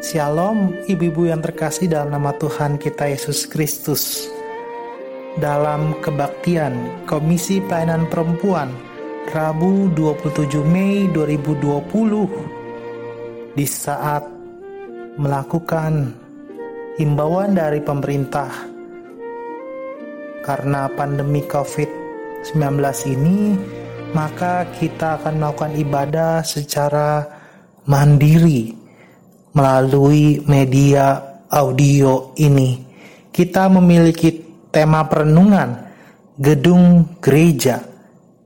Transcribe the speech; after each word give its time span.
Shalom, 0.00 0.72
ibu-ibu 0.88 1.28
yang 1.28 1.44
terkasih 1.44 1.92
dalam 1.92 2.16
nama 2.16 2.32
Tuhan 2.40 2.80
kita 2.80 3.04
Yesus 3.04 3.44
Kristus. 3.44 4.32
Dalam 5.36 6.00
kebaktian 6.00 7.04
Komisi 7.04 7.60
Pelayanan 7.60 8.08
Perempuan 8.08 8.72
Rabu 9.28 9.92
27 9.92 10.64
Mei 10.64 11.04
2020 11.12 13.60
di 13.60 13.66
saat 13.68 14.24
melakukan 15.20 16.16
himbauan 16.96 17.52
dari 17.52 17.84
pemerintah 17.84 18.48
karena 20.40 20.88
pandemi 20.96 21.44
COVID-19 21.44 22.56
ini 23.12 23.84
maka 24.16 24.64
kita 24.72 25.20
akan 25.20 25.36
melakukan 25.36 25.76
ibadah 25.76 26.40
secara 26.40 27.20
mandiri 27.84 28.72
melalui 29.52 30.40
media 30.48 31.20
audio 31.52 32.32
ini. 32.40 32.80
Kita 33.28 33.68
memiliki 33.68 34.40
tema 34.72 35.04
perenungan 35.04 35.84
gedung 36.40 37.16
gereja 37.20 37.84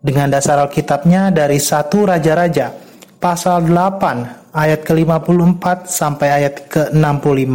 dengan 0.02 0.34
dasar 0.34 0.58
Alkitabnya 0.66 1.30
dari 1.30 1.62
satu 1.62 2.10
Raja-Raja 2.10 2.74
pasal 3.22 3.70
8 3.70 4.50
ayat 4.50 4.82
ke-54 4.82 5.64
sampai 5.86 6.28
ayat 6.42 6.66
ke-65. 6.66 7.54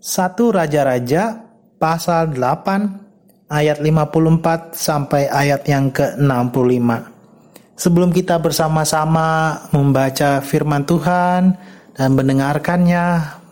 Satu 0.00 0.44
Raja-Raja 0.56 1.22
pasal 1.76 2.32
8 2.32 3.05
ayat 3.46 3.78
54 3.82 4.74
sampai 4.74 5.30
ayat 5.30 5.62
yang 5.66 5.90
ke-65. 5.94 6.88
Sebelum 7.76 8.10
kita 8.10 8.40
bersama-sama 8.40 9.60
membaca 9.70 10.40
firman 10.40 10.82
Tuhan, 10.88 11.54
dan 11.96 12.12
mendengarkannya, 12.12 13.04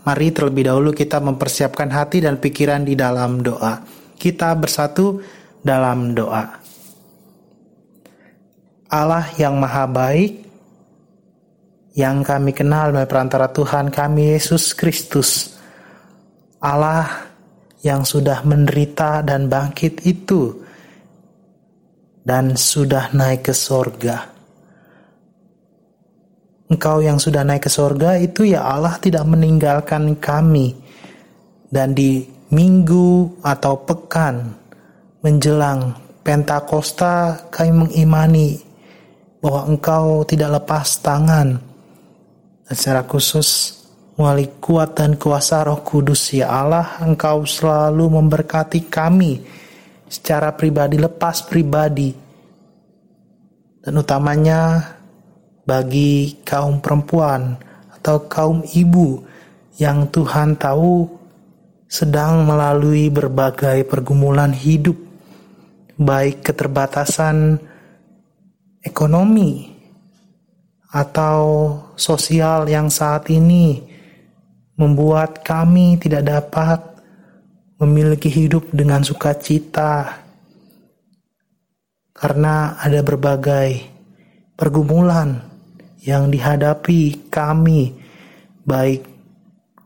mari 0.04 0.28
terlebih 0.28 0.68
dahulu 0.68 0.92
kita 0.92 1.16
mempersiapkan 1.16 1.88
hati 1.88 2.20
dan 2.20 2.36
pikiran 2.36 2.84
di 2.84 2.92
dalam 2.92 3.40
doa. 3.40 3.80
Kita 4.20 4.52
bersatu 4.52 5.24
dalam 5.64 6.12
doa. 6.12 6.60
Allah 8.92 9.26
yang 9.40 9.56
maha 9.56 9.88
baik, 9.88 10.44
yang 11.96 12.20
kami 12.20 12.52
kenal 12.52 12.92
melalui 12.92 13.08
perantara 13.08 13.48
Tuhan 13.48 13.88
kami 13.88 14.36
Yesus 14.36 14.76
Kristus. 14.76 15.56
Allah 16.60 17.32
yang 17.84 18.02
sudah 18.02 18.40
menderita 18.42 19.20
dan 19.20 19.46
bangkit 19.52 20.08
itu 20.08 20.64
dan 22.24 22.56
sudah 22.56 23.12
naik 23.12 23.52
ke 23.52 23.54
sorga 23.54 24.34
Engkau 26.64 27.04
yang 27.04 27.20
sudah 27.20 27.44
naik 27.44 27.68
ke 27.68 27.70
sorga 27.70 28.16
itu 28.16 28.48
ya 28.48 28.64
Allah 28.64 28.96
tidak 28.96 29.28
meninggalkan 29.28 30.16
kami. 30.16 30.72
Dan 31.68 31.92
di 31.92 32.24
minggu 32.54 33.42
atau 33.44 33.84
pekan 33.84 34.54
menjelang 35.20 35.92
Pentakosta 36.24 37.36
kami 37.52 37.84
mengimani 37.84 38.56
bahwa 39.44 39.68
engkau 39.68 40.24
tidak 40.24 40.56
lepas 40.56 41.04
tangan. 41.04 41.60
Dan 42.64 42.72
secara 42.72 43.04
khusus 43.04 43.76
melalui 44.14 44.46
kuat 44.62 44.94
dan 44.94 45.18
kuasa 45.18 45.66
roh 45.66 45.82
kudus 45.82 46.30
ya 46.30 46.46
Allah 46.46 47.02
engkau 47.02 47.42
selalu 47.42 48.14
memberkati 48.14 48.86
kami 48.86 49.42
secara 50.06 50.54
pribadi 50.54 50.96
lepas 51.02 51.42
pribadi. 51.42 52.14
Dan 53.84 54.00
utamanya 54.00 54.80
bagi 55.66 56.40
kaum 56.40 56.80
perempuan 56.80 57.58
atau 57.92 58.24
kaum 58.30 58.64
ibu 58.72 59.20
yang 59.76 60.08
Tuhan 60.08 60.56
tahu 60.56 61.04
sedang 61.90 62.48
melalui 62.48 63.12
berbagai 63.12 63.84
pergumulan 63.84 64.54
hidup, 64.56 64.96
baik 66.00 66.40
keterbatasan 66.46 67.60
ekonomi 68.80 69.68
atau 70.94 71.42
sosial 71.98 72.70
yang 72.70 72.88
saat 72.88 73.28
ini 73.28 73.93
membuat 74.74 75.46
kami 75.46 75.98
tidak 75.98 76.26
dapat 76.26 76.80
memiliki 77.78 78.30
hidup 78.30 78.70
dengan 78.74 79.02
sukacita. 79.02 80.22
Karena 82.14 82.78
ada 82.78 83.02
berbagai 83.02 83.82
pergumulan 84.54 85.42
yang 86.06 86.30
dihadapi 86.30 87.26
kami, 87.26 87.90
baik 88.62 89.02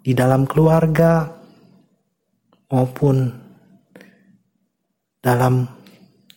di 0.04 0.12
dalam 0.12 0.44
keluarga 0.44 1.24
maupun 2.68 3.32
dalam 5.24 5.64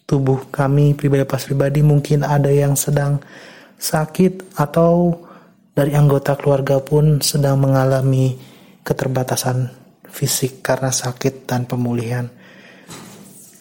tubuh 0.07 0.47
kami 0.47 0.95
pribadi 0.95 1.27
pas 1.27 1.43
pribadi. 1.43 1.83
Mungkin 1.83 2.23
ada 2.23 2.47
yang 2.47 2.75
sedang 2.79 3.19
sakit 3.75 4.55
atau 4.55 5.11
dari 5.71 5.95
anggota 5.95 6.35
keluarga 6.35 6.83
pun 6.83 7.23
sedang 7.23 7.59
mengalami 7.63 8.35
keterbatasan 8.83 9.71
fisik 10.11 10.59
karena 10.59 10.91
sakit 10.91 11.47
dan 11.47 11.63
pemulihan. 11.63 12.27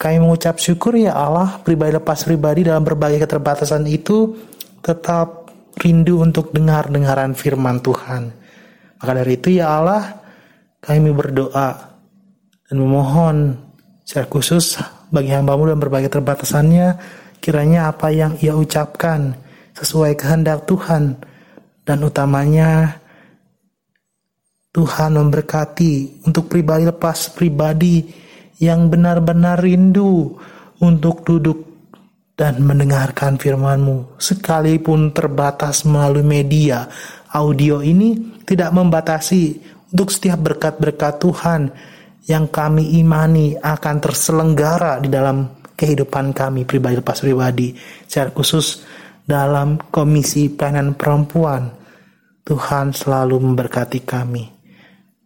Kami 0.00 0.16
mengucap 0.16 0.56
syukur 0.58 0.96
ya 0.96 1.12
Allah 1.12 1.60
pribadi 1.60 1.92
lepas 1.94 2.24
pribadi 2.24 2.66
dalam 2.66 2.82
berbagai 2.82 3.20
keterbatasan 3.20 3.84
itu 3.86 4.32
tetap 4.80 5.52
rindu 5.78 6.24
untuk 6.24 6.50
dengar-dengaran 6.50 7.36
firman 7.36 7.78
Tuhan. 7.84 8.32
Maka 9.00 9.12
dari 9.16 9.36
itu 9.36 9.60
ya 9.60 9.80
Allah, 9.80 10.24
kami 10.80 11.12
berdoa 11.12 11.68
dan 12.68 12.76
memohon 12.76 13.56
secara 14.04 14.26
khusus 14.28 14.80
bagi 15.12 15.30
hambamu 15.36 15.68
dan 15.68 15.78
berbagai 15.78 16.10
terbatasannya, 16.10 16.96
kiranya 17.44 17.92
apa 17.92 18.08
yang 18.08 18.36
ia 18.40 18.56
ucapkan 18.56 19.36
sesuai 19.76 20.16
kehendak 20.16 20.64
Tuhan 20.64 21.29
dan 21.90 22.06
utamanya 22.06 23.02
Tuhan 24.70 25.18
memberkati 25.18 26.22
untuk 26.22 26.46
pribadi 26.46 26.86
lepas 26.86 27.34
pribadi 27.34 28.06
yang 28.62 28.86
benar-benar 28.86 29.58
rindu 29.58 30.38
untuk 30.78 31.26
duduk 31.26 31.58
dan 32.38 32.62
mendengarkan 32.62 33.34
firman-Mu. 33.34 34.22
Sekalipun 34.22 35.10
terbatas 35.10 35.82
melalui 35.82 36.22
media, 36.22 36.86
audio 37.34 37.82
ini 37.82 38.38
tidak 38.46 38.70
membatasi 38.70 39.58
untuk 39.90 40.14
setiap 40.14 40.38
berkat-berkat 40.46 41.18
Tuhan 41.18 41.74
yang 42.30 42.46
kami 42.46 43.02
imani 43.02 43.58
akan 43.58 43.96
terselenggara 43.98 45.02
di 45.02 45.10
dalam 45.10 45.58
kehidupan 45.74 46.30
kami 46.30 46.62
pribadi 46.62 47.02
lepas 47.02 47.18
pribadi. 47.18 47.74
Secara 48.06 48.30
khusus 48.30 48.86
dalam 49.26 49.82
komisi 49.90 50.46
pelayanan 50.46 50.94
perempuan, 50.94 51.79
Tuhan 52.50 52.90
selalu 52.90 53.38
memberkati 53.38 54.02
kami. 54.02 54.42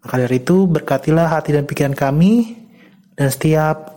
Maka 0.05 0.21
dari 0.21 0.45
itu 0.45 0.69
berkatilah 0.69 1.33
hati 1.33 1.57
dan 1.57 1.65
pikiran 1.65 1.97
kami 1.97 2.53
dan 3.17 3.33
setiap 3.33 3.97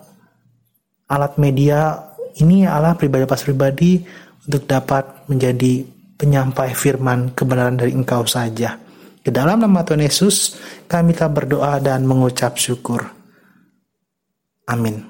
alat 1.11 1.35
media 1.35 2.07
ini 2.39 2.63
Allah 2.63 2.95
pribadi 2.95 3.27
pas 3.27 3.43
pribadi 3.43 3.99
untuk 4.47 4.63
dapat 4.63 5.27
menjadi 5.27 5.83
penyampai 6.15 6.71
firman 6.71 7.35
kebenaran 7.35 7.75
dari 7.75 7.91
engkau 7.91 8.23
saja. 8.23 8.79
Ke 9.19 9.27
dalam 9.27 9.59
nama 9.59 9.83
Tuhan 9.83 10.07
Yesus, 10.07 10.55
kami 10.87 11.11
telah 11.11 11.35
berdoa 11.35 11.83
dan 11.83 12.07
mengucap 12.07 12.55
syukur. 12.55 13.03
Amin. 14.71 15.03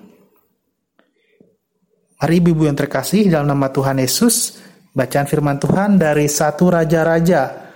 Mari 2.17 2.33
ibu-ibu 2.41 2.65
yang 2.65 2.73
terkasih 2.73 3.29
dalam 3.29 3.53
nama 3.53 3.69
Tuhan 3.69 4.01
Yesus, 4.01 4.57
bacaan 4.89 5.29
firman 5.29 5.61
Tuhan 5.61 6.01
dari 6.01 6.25
satu 6.25 6.73
Raja-Raja 6.73 7.66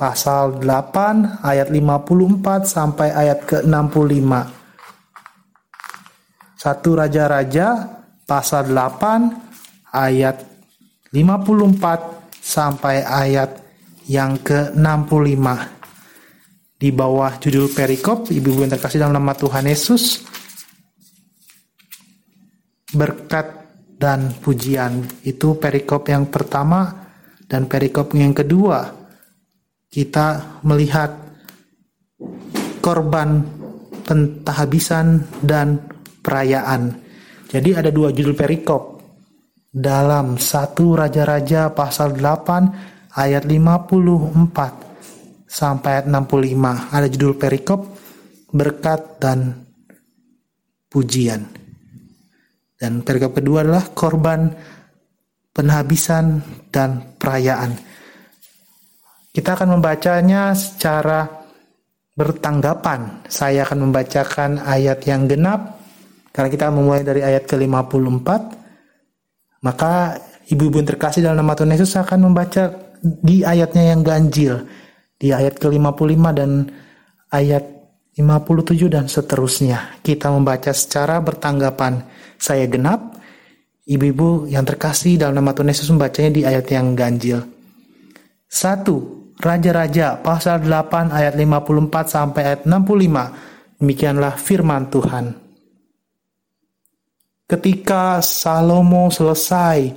pasal 0.00 0.64
8 0.64 1.44
ayat 1.44 1.68
54 1.68 2.64
sampai 2.64 3.12
ayat 3.12 3.44
ke-65. 3.44 4.32
Satu 6.56 6.90
Raja-Raja 6.96 7.68
pasal 8.24 8.72
8 8.72 9.92
ayat 9.92 10.40
54 11.12 12.40
sampai 12.40 13.04
ayat 13.04 13.60
yang 14.08 14.40
ke-65. 14.40 15.44
Di 16.80 16.88
bawah 16.96 17.36
judul 17.36 17.68
perikop, 17.68 18.32
ibu-ibu 18.32 18.64
yang 18.64 18.72
terkasih 18.72 19.04
dalam 19.04 19.20
nama 19.20 19.36
Tuhan 19.36 19.68
Yesus, 19.68 20.24
berkat 22.96 23.52
dan 24.00 24.32
pujian. 24.40 25.04
Itu 25.28 25.60
perikop 25.60 26.08
yang 26.08 26.32
pertama 26.32 26.88
dan 27.44 27.68
perikop 27.68 28.16
yang 28.16 28.32
kedua. 28.32 28.99
Kita 29.90 30.62
melihat 30.62 31.10
korban 32.78 33.42
pentahabisan 34.06 35.26
dan 35.42 35.82
perayaan. 36.22 36.94
Jadi 37.50 37.74
ada 37.74 37.90
dua 37.90 38.14
judul 38.14 38.38
perikop. 38.38 39.02
dalam 39.70 40.34
satu 40.34 40.98
Raja-Raja 40.98 41.70
pasal 41.70 42.18
8 42.18 43.14
ayat 43.14 43.46
54 43.46 45.46
sampai 45.46 45.90
ayat 45.94 46.10
65. 46.10 46.90
Ada 46.90 47.06
judul 47.06 47.38
perikop 47.38 47.86
berkat 48.50 49.22
dan 49.22 49.62
pujian. 50.90 51.46
Dan 52.74 53.06
perikop 53.06 53.38
kedua 53.38 53.62
adalah 53.62 53.94
korban 53.94 54.50
penghabisan 55.54 56.42
dan 56.74 57.14
perayaan. 57.14 57.70
Kita 59.30 59.54
akan 59.54 59.78
membacanya 59.78 60.50
secara 60.58 61.26
bertanggapan. 62.18 63.24
Saya 63.30 63.62
akan 63.62 63.90
membacakan 63.90 64.58
ayat 64.60 65.06
yang 65.06 65.30
genap 65.30 65.78
karena 66.34 66.48
kita 66.50 66.66
memulai 66.70 67.06
dari 67.06 67.22
ayat 67.22 67.46
ke-54 67.46 68.28
maka 69.60 70.16
ibu-ibu 70.48 70.80
yang 70.80 70.88
terkasih 70.88 71.20
dalam 71.20 71.44
nama 71.44 71.52
Tuhan 71.52 71.76
Yesus 71.76 71.94
akan 72.00 72.32
membaca 72.32 72.72
di 73.00 73.44
ayatnya 73.44 73.92
yang 73.92 74.00
ganjil. 74.00 74.64
Di 75.20 75.36
ayat 75.36 75.60
ke-55 75.60 76.24
dan 76.32 76.50
ayat 77.28 77.64
57 78.16 78.88
dan 78.88 79.04
seterusnya. 79.04 80.00
Kita 80.00 80.32
membaca 80.32 80.72
secara 80.72 81.20
bertanggapan. 81.20 82.08
Saya 82.40 82.64
genap, 82.64 83.20
ibu-ibu 83.84 84.48
yang 84.48 84.64
terkasih 84.64 85.20
dalam 85.20 85.36
nama 85.36 85.52
Tuhan 85.52 85.70
Yesus 85.76 85.92
membacanya 85.92 86.30
di 86.32 86.42
ayat 86.48 86.66
yang 86.72 86.96
ganjil. 86.96 87.44
Satu, 88.48 89.19
Raja-Raja 89.40 90.20
pasal 90.20 90.60
8 90.68 91.08
ayat 91.08 91.34
54 91.34 92.04
sampai 92.04 92.42
ayat 92.44 92.62
65. 92.68 93.80
Demikianlah 93.80 94.36
firman 94.36 94.92
Tuhan. 94.92 95.32
Ketika 97.48 98.20
Salomo 98.20 99.08
selesai 99.08 99.90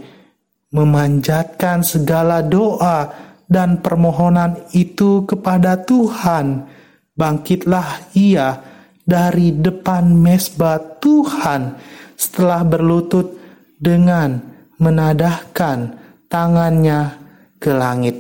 memanjatkan 0.74 1.86
segala 1.86 2.42
doa 2.42 3.12
dan 3.46 3.84
permohonan 3.84 4.72
itu 4.74 5.28
kepada 5.28 5.78
Tuhan, 5.84 6.66
bangkitlah 7.14 8.16
ia 8.18 8.58
dari 9.04 9.54
depan 9.54 10.16
mesbah 10.16 10.80
Tuhan 10.98 11.78
setelah 12.16 12.64
berlutut 12.64 13.38
dengan 13.78 14.40
menadahkan 14.80 16.00
tangannya 16.32 17.20
ke 17.62 17.70
langit. 17.70 18.13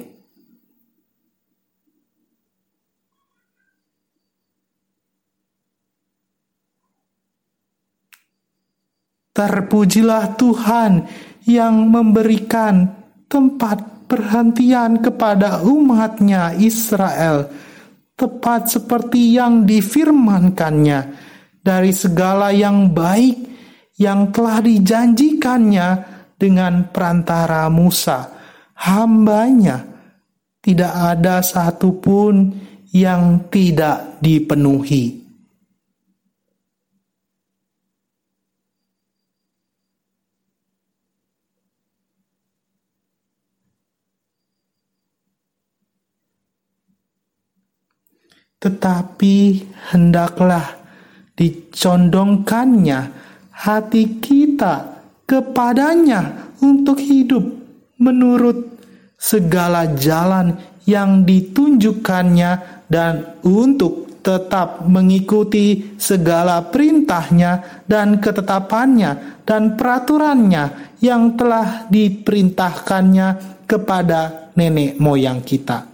Terpujilah 9.33 10.37
Tuhan 10.37 11.09
yang 11.49 11.89
memberikan 11.89 12.85
tempat 13.25 14.05
perhentian 14.05 15.01
kepada 15.01 15.65
umatnya 15.65 16.53
Israel, 16.53 17.49
tepat 18.13 18.69
seperti 18.69 19.33
yang 19.33 19.65
difirmankannya 19.65 20.99
dari 21.65 21.89
segala 21.89 22.53
yang 22.53 22.93
baik 22.93 23.49
yang 23.97 24.29
telah 24.29 24.61
dijanjikannya 24.61 25.89
dengan 26.37 26.93
perantara 26.93 27.65
Musa, 27.73 28.29
hambanya. 28.77 29.89
Tidak 30.63 30.93
ada 30.95 31.43
satupun 31.43 32.55
yang 32.95 33.51
tidak 33.51 34.21
dipenuhi. 34.23 35.22
Tetapi 48.63 49.59
hendaklah 49.91 50.79
dicondongkannya 51.35 52.99
hati 53.51 54.23
kita 54.23 55.03
kepadanya 55.27 56.47
untuk 56.63 56.95
hidup 57.03 57.43
menurut 57.99 58.71
segala 59.19 59.91
jalan 59.99 60.55
yang 60.87 61.27
ditunjukkannya 61.27 62.51
dan 62.87 63.35
untuk 63.43 64.23
tetap 64.23 64.87
mengikuti 64.87 65.99
segala 65.99 66.63
perintahnya 66.63 67.83
dan 67.83 68.23
ketetapannya 68.23 69.43
dan 69.43 69.75
peraturannya 69.75 70.95
yang 71.03 71.35
telah 71.35 71.91
diperintahkannya 71.91 73.27
kepada 73.67 74.51
nenek 74.55 74.95
moyang 75.03 75.43
kita. 75.43 75.92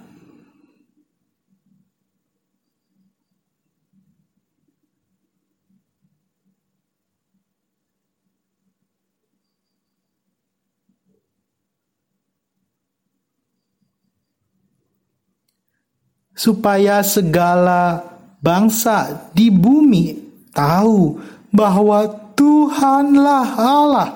Supaya 16.40 17.04
segala 17.04 18.00
bangsa 18.40 19.28
di 19.36 19.52
bumi 19.52 20.16
tahu 20.56 21.20
bahwa 21.52 22.08
Tuhanlah 22.40 23.60
Allah 23.60 24.10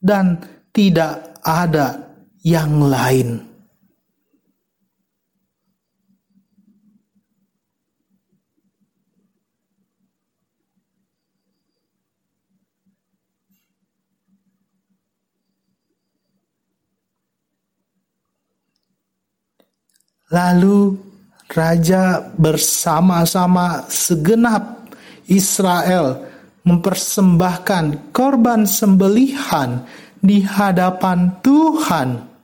dan 0.00 0.40
tidak 0.72 1.36
ada 1.44 2.00
yang 2.40 2.80
lain. 2.80 3.44
Lalu 20.26 21.05
raja 21.50 22.32
bersama-sama 22.34 23.86
segenap 23.86 24.90
Israel 25.30 26.26
mempersembahkan 26.66 28.10
korban 28.10 28.66
sembelihan 28.66 29.86
di 30.18 30.42
hadapan 30.42 31.30
Tuhan. 31.42 32.35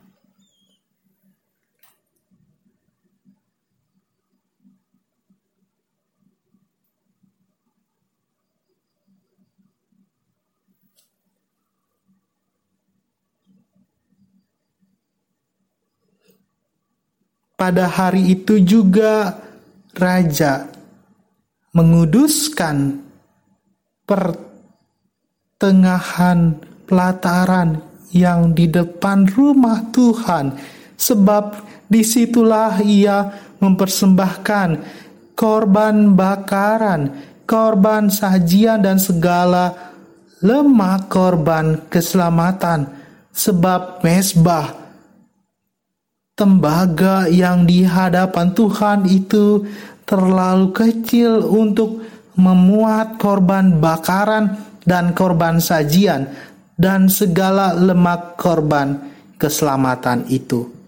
Pada 17.63 17.87
hari 17.87 18.35
itu 18.35 18.59
juga 18.59 19.39
raja 19.95 20.67
menguduskan 21.71 22.99
pertengahan 24.03 26.59
pelataran 26.83 27.79
yang 28.11 28.51
di 28.51 28.67
depan 28.67 29.31
rumah 29.31 29.79
Tuhan. 29.95 30.59
Sebab 30.99 31.63
di 31.87 32.03
situlah 32.03 32.83
ia 32.83 33.31
mempersembahkan 33.63 34.69
korban 35.31 36.19
bakaran, 36.19 37.15
korban 37.47 38.11
sajian 38.11 38.83
dan 38.83 38.99
segala 38.99 39.71
lemak 40.43 41.07
korban 41.07 41.87
keselamatan. 41.87 42.91
Sebab 43.31 44.03
mesbah 44.03 44.82
tembaga 46.33 47.29
yang 47.29 47.69
di 47.69 47.85
hadapan 47.85 48.57
Tuhan 48.57 49.05
itu 49.05 49.65
terlalu 50.03 50.73
kecil 50.73 51.45
untuk 51.45 52.01
memuat 52.33 53.21
korban 53.21 53.77
bakaran 53.77 54.57
dan 54.83 55.13
korban 55.13 55.61
sajian 55.61 56.27
dan 56.75 57.05
segala 57.07 57.77
lemak 57.77 58.35
korban 58.35 58.97
keselamatan 59.37 60.25
itu. 60.33 60.82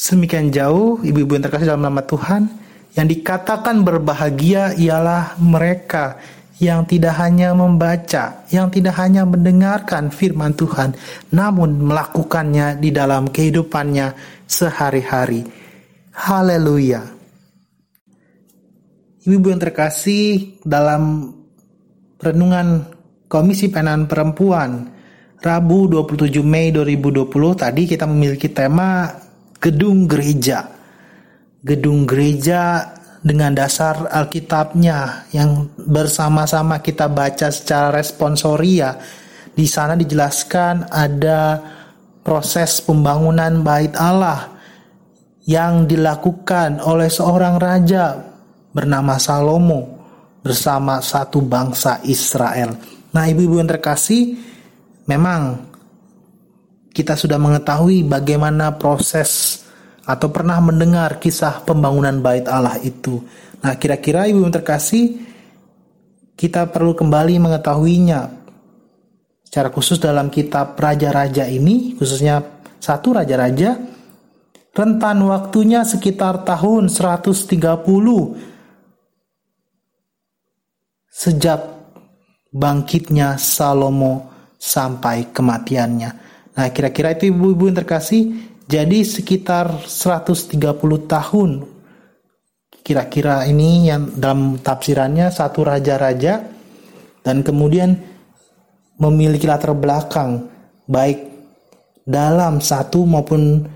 Semikian 0.00 0.48
jauh, 0.48 0.96
ibu-ibu 1.04 1.36
yang 1.36 1.44
terkasih 1.44 1.76
dalam 1.76 1.84
nama 1.84 2.00
Tuhan, 2.00 2.48
yang 2.96 3.04
dikatakan 3.04 3.84
berbahagia 3.84 4.72
ialah 4.80 5.36
mereka 5.36 6.16
yang 6.56 6.88
tidak 6.88 7.20
hanya 7.20 7.52
membaca, 7.52 8.48
yang 8.48 8.72
tidak 8.72 8.96
hanya 8.96 9.28
mendengarkan 9.28 10.08
firman 10.08 10.56
Tuhan, 10.56 10.96
namun 11.36 11.84
melakukannya 11.84 12.80
di 12.80 12.88
dalam 12.96 13.28
kehidupannya 13.28 14.16
sehari-hari. 14.48 15.44
Haleluya. 16.16 17.04
Ibu-ibu 19.28 19.46
yang 19.52 19.60
terkasih 19.60 20.64
dalam 20.64 21.28
renungan 22.16 22.88
Komisi 23.28 23.68
Penan 23.68 24.08
Perempuan 24.08 24.96
Rabu 25.44 25.92
27 25.92 26.40
Mei 26.40 26.72
2020 26.72 27.28
tadi 27.52 27.82
kita 27.84 28.08
memiliki 28.08 28.48
tema 28.48 29.08
gedung 29.60 30.08
gereja. 30.08 30.66
Gedung 31.60 32.08
gereja 32.08 32.88
dengan 33.20 33.52
dasar 33.52 34.08
Alkitabnya 34.08 35.28
yang 35.36 35.68
bersama-sama 35.76 36.80
kita 36.80 37.06
baca 37.12 37.52
secara 37.52 37.92
responsoria. 37.92 38.96
Di 39.52 39.68
sana 39.68 39.92
dijelaskan 39.92 40.88
ada 40.88 41.60
proses 42.24 42.80
pembangunan 42.80 43.60
bait 43.60 43.92
Allah 44.00 44.56
yang 45.44 45.84
dilakukan 45.84 46.80
oleh 46.80 47.12
seorang 47.12 47.60
raja 47.60 48.16
bernama 48.72 49.20
Salomo 49.20 50.00
bersama 50.40 51.04
satu 51.04 51.44
bangsa 51.44 52.00
Israel. 52.08 52.72
Nah, 53.12 53.24
ibu-ibu 53.28 53.60
yang 53.60 53.68
terkasih, 53.68 54.38
memang 55.04 55.69
kita 56.90 57.14
sudah 57.14 57.38
mengetahui 57.38 58.02
bagaimana 58.06 58.74
proses 58.74 59.62
atau 60.02 60.28
pernah 60.34 60.58
mendengar 60.58 61.22
kisah 61.22 61.62
pembangunan 61.62 62.18
bait 62.18 62.46
Allah 62.50 62.82
itu. 62.82 63.22
Nah, 63.62 63.78
kira-kira 63.78 64.26
ibu 64.26 64.42
yang 64.42 64.50
terkasih, 64.50 65.22
kita 66.34 66.66
perlu 66.72 66.96
kembali 66.96 67.38
mengetahuinya. 67.38 68.40
Secara 69.46 69.68
khusus 69.70 69.98
dalam 69.98 70.30
kitab 70.30 70.78
Raja-Raja 70.78 71.46
ini, 71.46 71.94
khususnya 71.98 72.42
satu 72.80 73.14
Raja-Raja, 73.18 73.76
rentan 74.70 75.18
waktunya 75.26 75.82
sekitar 75.82 76.46
tahun 76.46 76.88
130 76.88 77.50
sejak 81.10 81.60
bangkitnya 82.48 83.36
Salomo 83.36 84.32
sampai 84.56 85.28
kematiannya. 85.28 86.29
Nah, 86.60 86.68
kira-kira 86.68 87.16
itu 87.16 87.32
ibu-ibu 87.32 87.72
yang 87.72 87.80
terkasih, 87.80 88.36
jadi 88.68 89.00
sekitar 89.00 89.88
130 89.88 90.60
tahun 91.08 91.64
kira-kira 92.80 93.44
ini 93.46 93.86
yang 93.88 94.12
dalam 94.16 94.56
tafsirannya 94.60 95.28
satu 95.28 95.62
raja-raja 95.62 96.42
dan 97.20 97.44
kemudian 97.44 97.94
memiliki 98.96 99.44
latar 99.44 99.76
belakang 99.76 100.48
baik 100.88 101.28
dalam 102.08 102.58
satu 102.58 103.04
maupun 103.04 103.68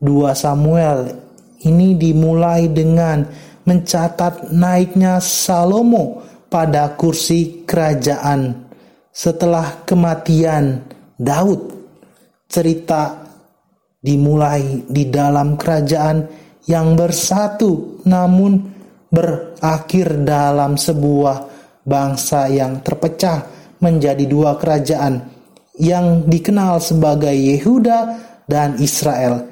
dua 0.00 0.32
Samuel 0.32 1.14
ini 1.62 1.94
dimulai 1.96 2.66
dengan 2.72 3.28
mencatat 3.68 4.50
naiknya 4.50 5.20
Salomo 5.20 6.24
pada 6.48 6.96
kursi 6.96 7.66
kerajaan 7.66 8.66
setelah 9.12 9.84
kematian 9.84 10.80
Daud. 11.20 11.75
Cerita 12.46 13.26
dimulai 14.00 14.86
di 14.86 15.10
dalam 15.10 15.58
kerajaan 15.58 16.18
yang 16.66 16.94
bersatu 16.94 18.02
namun 18.06 18.58
berakhir 19.10 20.26
dalam 20.26 20.74
sebuah 20.74 21.36
bangsa 21.86 22.50
yang 22.50 22.82
terpecah 22.82 23.46
menjadi 23.82 24.24
dua 24.26 24.58
kerajaan 24.58 25.22
yang 25.78 26.26
dikenal 26.26 26.80
sebagai 26.82 27.34
Yehuda 27.34 27.98
dan 28.48 28.80
Israel. 28.80 29.46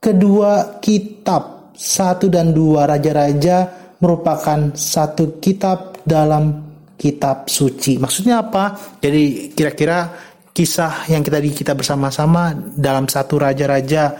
Kedua 0.00 0.80
kitab 0.82 1.72
satu 1.76 2.28
dan 2.28 2.52
dua 2.52 2.84
raja-raja 2.84 3.68
merupakan 4.00 4.72
satu 4.76 5.40
kitab 5.40 6.00
dalam 6.04 6.70
kitab 7.00 7.48
suci. 7.48 7.96
Maksudnya 7.96 8.44
apa? 8.44 8.76
Jadi 9.00 9.52
kira-kira 9.56 10.29
kisah 10.50 11.06
yang 11.08 11.22
kita 11.22 11.38
kita 11.40 11.72
bersama-sama 11.74 12.54
dalam 12.74 13.06
satu 13.06 13.38
raja-raja 13.38 14.16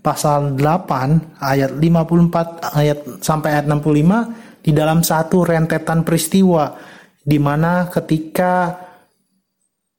pasal 0.00 0.56
8 0.56 1.40
ayat 1.40 1.72
54 1.76 2.78
ayat 2.80 2.98
sampai 3.20 3.48
ayat 3.60 3.66
65 3.68 4.64
di 4.64 4.72
dalam 4.72 5.00
satu 5.04 5.44
rentetan 5.44 6.04
peristiwa 6.04 6.72
di 7.20 7.36
mana 7.36 7.88
ketika 7.92 8.76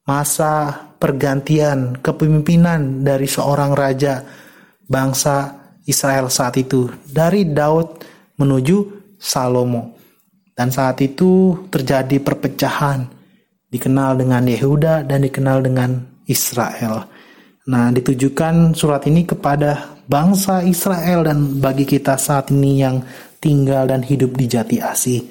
masa 0.05 0.73
pergantian 0.97 2.01
kepemimpinan 2.01 3.05
dari 3.05 3.29
seorang 3.29 3.73
raja 3.73 4.25
bangsa 4.85 5.61
Israel 5.85 6.29
saat 6.29 6.57
itu 6.61 6.89
dari 7.05 7.45
Daud 7.49 8.01
menuju 8.37 8.77
Salomo. 9.21 9.97
Dan 10.51 10.69
saat 10.69 11.01
itu 11.01 11.65
terjadi 11.73 12.21
perpecahan 12.21 13.20
dikenal 13.71 14.19
dengan 14.19 14.43
Yehuda 14.45 15.07
dan 15.07 15.23
dikenal 15.23 15.63
dengan 15.63 16.03
Israel. 16.27 17.07
Nah, 17.71 17.87
ditujukan 17.95 18.75
surat 18.75 19.07
ini 19.07 19.23
kepada 19.23 19.95
bangsa 20.05 20.59
Israel 20.67 21.23
dan 21.23 21.63
bagi 21.63 21.87
kita 21.87 22.19
saat 22.19 22.51
ini 22.51 22.83
yang 22.83 22.99
tinggal 23.39 23.87
dan 23.87 24.03
hidup 24.03 24.35
di 24.35 24.45
jati 24.45 24.77
asih. 24.83 25.23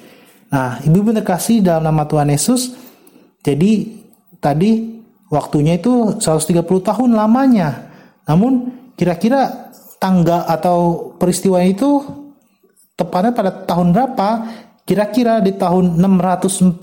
Nah, 0.51 0.81
Ibu 0.83 1.15
terkasih 1.15 1.63
dalam 1.63 1.93
nama 1.93 2.03
Tuhan 2.09 2.27
Yesus, 2.33 2.75
jadi 3.45 3.87
tadi 4.41 4.99
waktunya 5.31 5.79
itu 5.79 6.17
130 6.19 6.65
tahun 6.81 7.15
lamanya. 7.15 7.87
Namun 8.27 8.73
kira-kira 8.97 9.71
tanggal 10.01 10.43
atau 10.49 11.13
peristiwa 11.15 11.61
itu 11.61 12.03
tepatnya 12.97 13.31
pada 13.31 13.51
tahun 13.63 13.93
berapa? 13.95 14.29
Kira-kira 14.81 15.39
di 15.39 15.55
tahun 15.55 15.95
640 15.97 16.81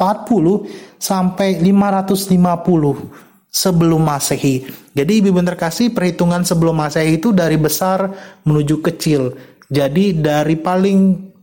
sampai 0.96 1.60
550 1.60 3.28
sebelum 3.48 4.04
Masehi. 4.04 4.68
Jadi 4.94 5.24
Ibu 5.24 5.40
terkasih 5.42 5.90
perhitungan 5.90 6.46
sebelum 6.46 6.78
Masehi 6.78 7.18
itu 7.18 7.34
dari 7.34 7.58
besar 7.58 8.06
menuju 8.46 8.80
kecil. 8.84 9.34
Jadi 9.68 10.16
dari 10.16 10.56
paling 10.56 10.98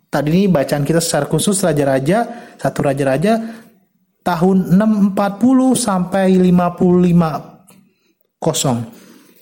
tadi 0.09 0.29
ini 0.31 0.47
bacaan 0.49 0.87
kita 0.87 1.03
secara 1.03 1.27
khusus 1.27 1.61
raja-raja, 1.61 2.25
satu 2.57 2.79
raja-raja 2.81 3.37
tahun 4.25 4.73
640 4.73 5.77
sampai 5.77 6.33
55 6.39 8.41
kosong. 8.41 8.81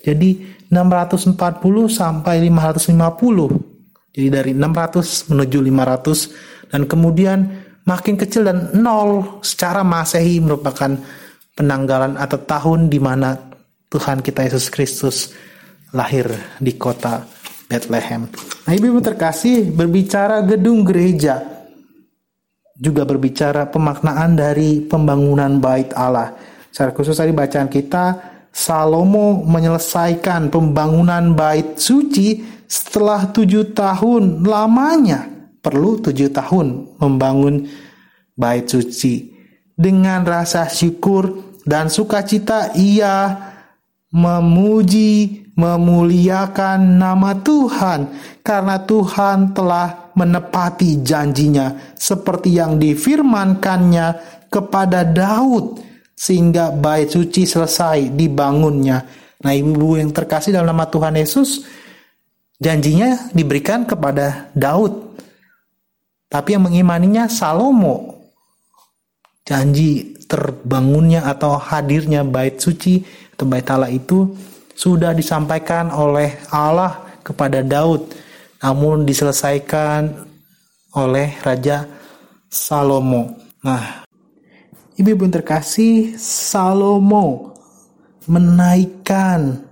Jadi 0.04 0.52
640 0.68 1.88
sampai 1.88 2.44
550. 2.44 4.12
Jadi 4.14 4.28
dari 4.30 4.52
600 4.52 5.32
menuju 5.32 5.58
500 5.58 6.53
dan 6.72 6.88
kemudian 6.88 7.64
makin 7.84 8.16
kecil 8.16 8.48
dan 8.48 8.72
nol 8.76 9.40
secara 9.44 9.84
masehi 9.84 10.40
merupakan 10.40 10.96
penanggalan 11.54 12.16
atau 12.18 12.40
tahun 12.40 12.90
di 12.90 12.98
mana 12.98 13.36
Tuhan 13.92 14.24
kita 14.24 14.42
Yesus 14.48 14.72
Kristus 14.72 15.30
lahir 15.94 16.26
di 16.58 16.74
kota 16.74 17.22
Bethlehem. 17.70 18.26
Nah, 18.66 18.72
ibu-ibu 18.74 18.98
terkasih 18.98 19.70
berbicara 19.70 20.42
gedung 20.42 20.82
gereja 20.82 21.54
juga 22.74 23.06
berbicara 23.06 23.70
pemaknaan 23.70 24.34
dari 24.34 24.82
pembangunan 24.82 25.62
bait 25.62 25.94
Allah. 25.94 26.34
Secara 26.74 26.90
khusus 26.90 27.14
tadi 27.14 27.30
bacaan 27.30 27.70
kita 27.70 28.34
Salomo 28.54 29.46
menyelesaikan 29.46 30.50
pembangunan 30.50 31.34
bait 31.38 31.78
suci 31.78 32.42
setelah 32.66 33.30
tujuh 33.30 33.74
tahun 33.74 34.42
lamanya 34.46 35.33
perlu 35.64 36.04
tujuh 36.04 36.28
tahun 36.28 37.00
membangun 37.00 37.64
bait 38.36 38.68
suci. 38.68 39.32
Dengan 39.74 40.22
rasa 40.22 40.68
syukur 40.68 41.56
dan 41.64 41.88
sukacita 41.88 42.76
ia 42.76 43.32
memuji, 44.12 45.42
memuliakan 45.54 46.98
nama 46.98 47.38
Tuhan 47.38 48.10
karena 48.42 48.76
Tuhan 48.82 49.54
telah 49.54 50.14
menepati 50.14 51.02
janjinya 51.02 51.94
seperti 51.94 52.58
yang 52.58 52.78
difirmankannya 52.78 54.06
kepada 54.50 55.02
Daud 55.02 55.82
sehingga 56.14 56.70
bait 56.70 57.10
suci 57.10 57.46
selesai 57.46 58.14
dibangunnya. 58.14 59.02
Nah, 59.42 59.52
ibu-ibu 59.52 59.98
yang 59.98 60.14
terkasih 60.14 60.54
dalam 60.54 60.70
nama 60.74 60.86
Tuhan 60.86 61.18
Yesus, 61.18 61.66
janjinya 62.62 63.34
diberikan 63.34 63.82
kepada 63.82 64.50
Daud 64.54 65.03
tapi 66.34 66.58
yang 66.58 66.66
mengimaninya 66.66 67.30
Salomo. 67.30 68.26
Janji 69.46 70.18
terbangunnya 70.26 71.30
atau 71.30 71.54
hadirnya 71.54 72.26
bait 72.26 72.58
suci 72.58 73.06
atau 73.38 73.46
bait 73.46 73.68
Allah 73.70 73.94
itu 73.94 74.34
sudah 74.74 75.14
disampaikan 75.14 75.94
oleh 75.94 76.34
Allah 76.50 77.22
kepada 77.22 77.62
Daud. 77.62 78.10
Namun 78.66 79.06
diselesaikan 79.06 80.10
oleh 80.98 81.38
Raja 81.38 81.86
Salomo. 82.50 83.38
Nah, 83.62 84.04
Ibu-ibu 84.94 85.26
terkasih, 85.26 86.14
Salomo 86.22 87.50
menaikkan 88.30 89.66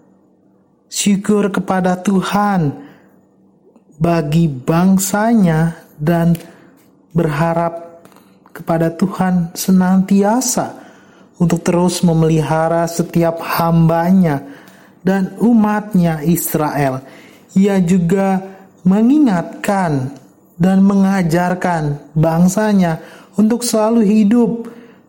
syukur 0.90 1.47
kepada 1.54 1.95
Tuhan 2.02 2.75
bagi 4.02 4.50
bangsanya 4.50 5.78
dan 5.95 6.35
berharap 7.12 8.04
kepada 8.52 8.92
Tuhan 8.92 9.52
senantiasa 9.57 10.76
untuk 11.40 11.64
terus 11.64 12.04
memelihara 12.04 12.85
setiap 12.85 13.40
hambanya 13.40 14.45
dan 15.00 15.35
umatnya 15.40 16.21
Israel. 16.23 17.02
Ia 17.57 17.81
juga 17.83 18.40
mengingatkan 18.85 20.14
dan 20.57 20.78
mengajarkan 20.85 22.14
bangsanya 22.14 23.02
untuk 23.35 23.64
selalu 23.64 24.02
hidup 24.04 24.50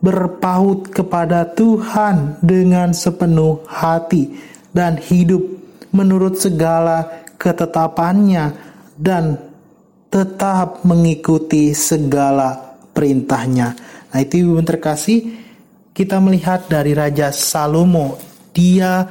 berpaut 0.03 0.91
kepada 0.91 1.47
Tuhan 1.47 2.41
dengan 2.43 2.91
sepenuh 2.91 3.63
hati 3.69 4.35
dan 4.75 4.99
hidup 4.99 5.39
menurut 5.93 6.41
segala 6.41 7.23
ketetapannya 7.39 8.51
dan 8.99 9.39
tetap 10.13 10.85
mengikuti 10.85 11.73
segala 11.73 12.77
perintahnya. 12.93 13.73
Nah 14.13 14.19
itu 14.21 14.45
ibu 14.45 14.61
terkasih 14.61 15.41
kita 15.89 16.21
melihat 16.21 16.69
dari 16.69 16.93
Raja 16.93 17.33
Salomo 17.33 18.21
dia 18.53 19.09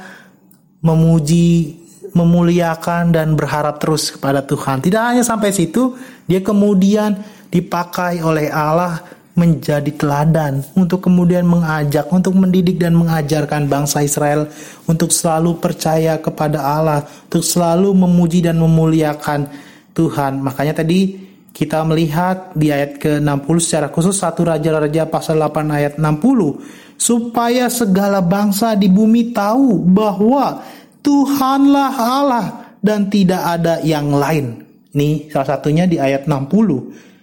memuji 0.79 1.75
memuliakan 2.15 3.11
dan 3.11 3.35
berharap 3.35 3.83
terus 3.83 4.15
kepada 4.15 4.39
Tuhan. 4.47 4.79
Tidak 4.79 5.01
hanya 5.01 5.27
sampai 5.27 5.51
situ, 5.51 5.97
dia 6.23 6.39
kemudian 6.39 7.19
dipakai 7.51 8.23
oleh 8.23 8.47
Allah 8.47 9.01
menjadi 9.33 9.89
teladan 9.97 10.61
untuk 10.77 11.09
kemudian 11.09 11.43
mengajak, 11.43 12.05
untuk 12.13 12.37
mendidik 12.37 12.77
dan 12.77 12.93
mengajarkan 12.93 13.65
bangsa 13.65 14.05
Israel 14.05 14.45
untuk 14.85 15.09
selalu 15.09 15.57
percaya 15.57 16.21
kepada 16.21 16.61
Allah, 16.61 17.01
untuk 17.27 17.41
selalu 17.41 17.97
memuji 17.97 18.45
dan 18.45 18.61
memuliakan 18.61 19.49
Tuhan. 19.93 20.41
Makanya 20.41 20.81
tadi 20.81 21.15
kita 21.53 21.85
melihat 21.85 22.51
di 22.57 22.73
ayat 22.73 22.97
ke-60 22.97 23.55
secara 23.61 23.87
khusus 23.93 24.17
satu 24.17 24.41
Raja-Raja 24.41 25.05
pasal 25.05 25.37
8 25.37 25.69
ayat 25.69 25.93
60 26.01 26.97
supaya 26.97 27.69
segala 27.69 28.25
bangsa 28.25 28.73
di 28.73 28.89
bumi 28.89 29.29
tahu 29.31 29.85
bahwa 29.85 30.65
Tuhanlah 31.05 31.93
Allah 31.93 32.45
dan 32.81 33.05
tidak 33.07 33.41
ada 33.43 33.79
yang 33.85 34.09
lain. 34.09 34.65
Ini 34.93 35.29
salah 35.29 35.57
satunya 35.57 35.85
di 35.85 36.01
ayat 36.01 36.25
60 36.25 37.13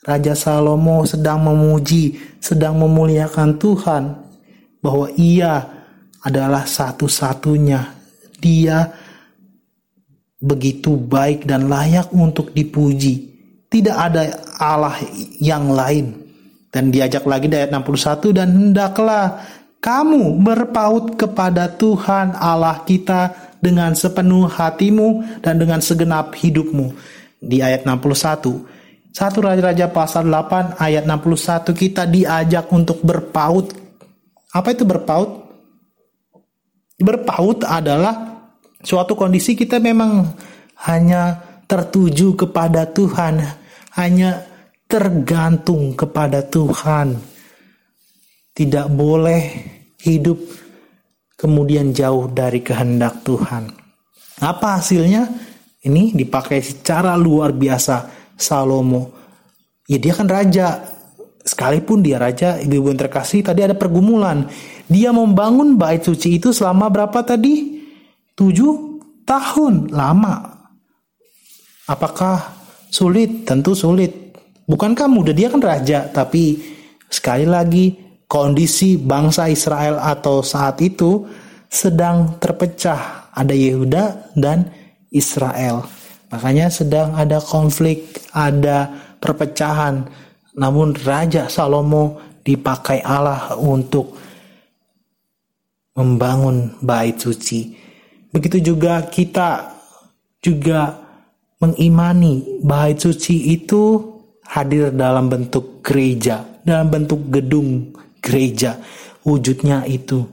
Raja 0.00 0.32
Salomo 0.32 1.04
sedang 1.04 1.44
memuji, 1.44 2.16
sedang 2.40 2.80
memuliakan 2.80 3.60
Tuhan 3.60 4.02
bahwa 4.80 5.12
ia 5.16 5.60
adalah 6.24 6.64
satu-satunya. 6.64 7.96
Dia 8.40 8.88
begitu 10.40 10.96
baik 10.96 11.44
dan 11.44 11.68
layak 11.68 12.08
untuk 12.16 12.50
dipuji. 12.56 13.28
Tidak 13.70 13.94
ada 13.94 14.34
Allah 14.58 14.98
yang 15.38 15.70
lain. 15.70 16.16
Dan 16.70 16.90
diajak 16.90 17.26
lagi 17.26 17.46
di 17.50 17.58
ayat 17.58 17.70
61 17.74 18.34
dan 18.34 18.48
hendaklah 18.50 19.42
kamu 19.82 20.38
berpaut 20.42 21.18
kepada 21.18 21.66
Tuhan 21.70 22.34
Allah 22.34 22.82
kita 22.86 23.34
dengan 23.58 23.94
sepenuh 23.94 24.46
hatimu 24.46 25.40
dan 25.42 25.58
dengan 25.58 25.82
segenap 25.82 26.34
hidupmu. 26.34 26.94
Di 27.42 27.58
ayat 27.58 27.86
61 27.86 28.80
satu 29.10 29.42
Raja-Raja 29.42 29.90
pasal 29.90 30.30
8 30.30 30.78
ayat 30.78 31.02
61 31.02 31.74
kita 31.74 32.06
diajak 32.06 32.70
untuk 32.70 33.02
berpaut. 33.02 33.74
Apa 34.54 34.70
itu 34.70 34.86
berpaut? 34.86 35.50
Berpaut 36.94 37.58
adalah 37.66 38.29
suatu 38.80 39.16
kondisi 39.16 39.56
kita 39.56 39.78
memang 39.80 40.24
hanya 40.88 41.38
tertuju 41.68 42.34
kepada 42.34 42.88
Tuhan, 42.88 43.40
hanya 43.96 44.42
tergantung 44.90 45.94
kepada 45.94 46.42
Tuhan. 46.42 47.14
Tidak 48.50 48.86
boleh 48.90 49.42
hidup 50.02 50.36
kemudian 51.38 51.94
jauh 51.94 52.28
dari 52.28 52.60
kehendak 52.60 53.22
Tuhan. 53.22 53.70
Apa 54.42 54.80
hasilnya? 54.80 55.30
Ini 55.80 56.12
dipakai 56.12 56.60
secara 56.60 57.16
luar 57.16 57.56
biasa 57.56 58.10
Salomo. 58.36 59.16
Ya 59.88 59.96
dia 59.96 60.12
kan 60.12 60.28
raja. 60.28 60.80
Sekalipun 61.40 62.04
dia 62.04 62.20
raja, 62.20 62.60
ibu-ibu 62.60 62.92
yang 62.92 63.00
terkasih, 63.00 63.40
tadi 63.40 63.64
ada 63.64 63.72
pergumulan. 63.72 64.44
Dia 64.92 65.08
membangun 65.08 65.80
bait 65.80 66.04
suci 66.04 66.36
itu 66.36 66.52
selama 66.52 66.92
berapa 66.92 67.24
tadi? 67.24 67.79
Tujuh 68.34 69.02
tahun. 69.24 69.94
Lama. 69.94 70.36
Apakah 71.86 72.54
sulit? 72.90 73.46
Tentu 73.46 73.74
sulit. 73.74 74.34
Bukankah 74.66 75.10
mudah? 75.10 75.34
Dia 75.34 75.50
kan 75.50 75.62
raja. 75.62 76.06
Tapi 76.10 76.58
sekali 77.10 77.46
lagi 77.46 77.94
kondisi 78.30 78.94
bangsa 78.94 79.50
Israel 79.50 79.98
atau 79.98 80.42
saat 80.42 80.78
itu 80.82 81.26
sedang 81.66 82.38
terpecah. 82.38 83.30
Ada 83.30 83.54
Yehuda 83.54 84.34
dan 84.34 84.70
Israel. 85.10 85.86
Makanya 86.30 86.70
sedang 86.70 87.14
ada 87.18 87.42
konflik, 87.42 88.22
ada 88.30 88.86
perpecahan. 89.18 90.06
Namun 90.54 90.94
Raja 90.94 91.50
Salomo 91.50 92.18
dipakai 92.46 93.02
Allah 93.02 93.54
untuk 93.58 94.14
membangun 95.98 96.78
bait 96.82 97.18
suci. 97.18 97.74
Begitu 98.30 98.74
juga 98.74 99.02
kita 99.10 99.74
juga 100.38 100.94
mengimani 101.60 102.62
bait 102.64 102.96
suci 102.96 103.52
itu 103.52 104.00
hadir 104.46 104.90
dalam 104.94 105.28
bentuk 105.28 105.84
gereja, 105.84 106.40
dalam 106.64 106.88
bentuk 106.88 107.28
gedung 107.28 107.92
gereja. 108.22 108.80
Wujudnya 109.20 109.84
itu 109.84 110.24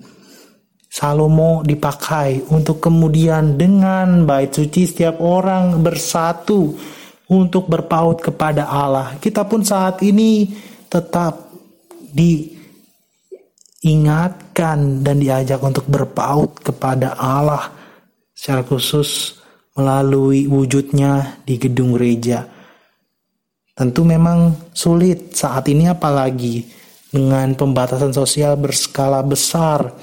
Salomo 0.87 1.61
dipakai 1.61 2.41
untuk 2.49 2.81
kemudian 2.81 3.53
dengan 3.59 4.25
bait 4.25 4.49
suci 4.49 4.87
setiap 4.87 5.21
orang 5.21 5.83
bersatu 5.83 6.73
untuk 7.29 7.67
berpaut 7.67 8.17
kepada 8.23 8.65
Allah. 8.65 9.19
Kita 9.19 9.45
pun 9.45 9.61
saat 9.61 10.01
ini 10.01 10.47
tetap 10.87 11.51
diingatkan 13.83 15.03
dan 15.03 15.19
diajak 15.19 15.59
untuk 15.61 15.85
berpaut 15.85 16.55
kepada 16.63 17.13
Allah 17.19 17.76
secara 18.37 18.61
khusus 18.61 19.41
melalui 19.73 20.45
wujudnya 20.45 21.41
di 21.41 21.57
gedung 21.57 21.97
gereja. 21.97 22.45
Tentu 23.73 24.05
memang 24.05 24.69
sulit 24.73 25.33
saat 25.33 25.65
ini 25.69 25.89
apalagi 25.89 26.65
dengan 27.09 27.57
pembatasan 27.57 28.13
sosial 28.13 28.53
berskala 28.57 29.25
besar 29.25 29.97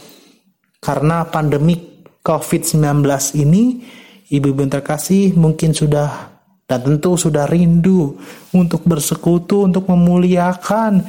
karena 0.82 1.24
pandemi 1.24 1.78
COVID-19 2.24 3.04
ini, 3.40 3.84
ibu-ibu 4.32 4.66
terkasih 4.68 5.32
mungkin 5.32 5.72
sudah 5.72 6.34
dan 6.64 6.80
tentu 6.80 7.16
sudah 7.20 7.44
rindu 7.44 8.16
untuk 8.56 8.84
bersekutu, 8.88 9.68
untuk 9.68 9.84
memuliakan 9.88 11.04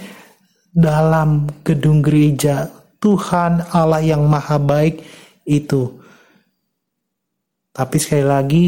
dalam 0.76 1.48
gedung 1.64 2.04
gereja 2.04 2.68
Tuhan 3.00 3.64
Allah 3.72 4.04
yang 4.04 4.28
maha 4.28 4.60
baik 4.60 5.00
itu. 5.48 6.05
Tapi 7.76 7.98
sekali 8.00 8.24
lagi, 8.24 8.68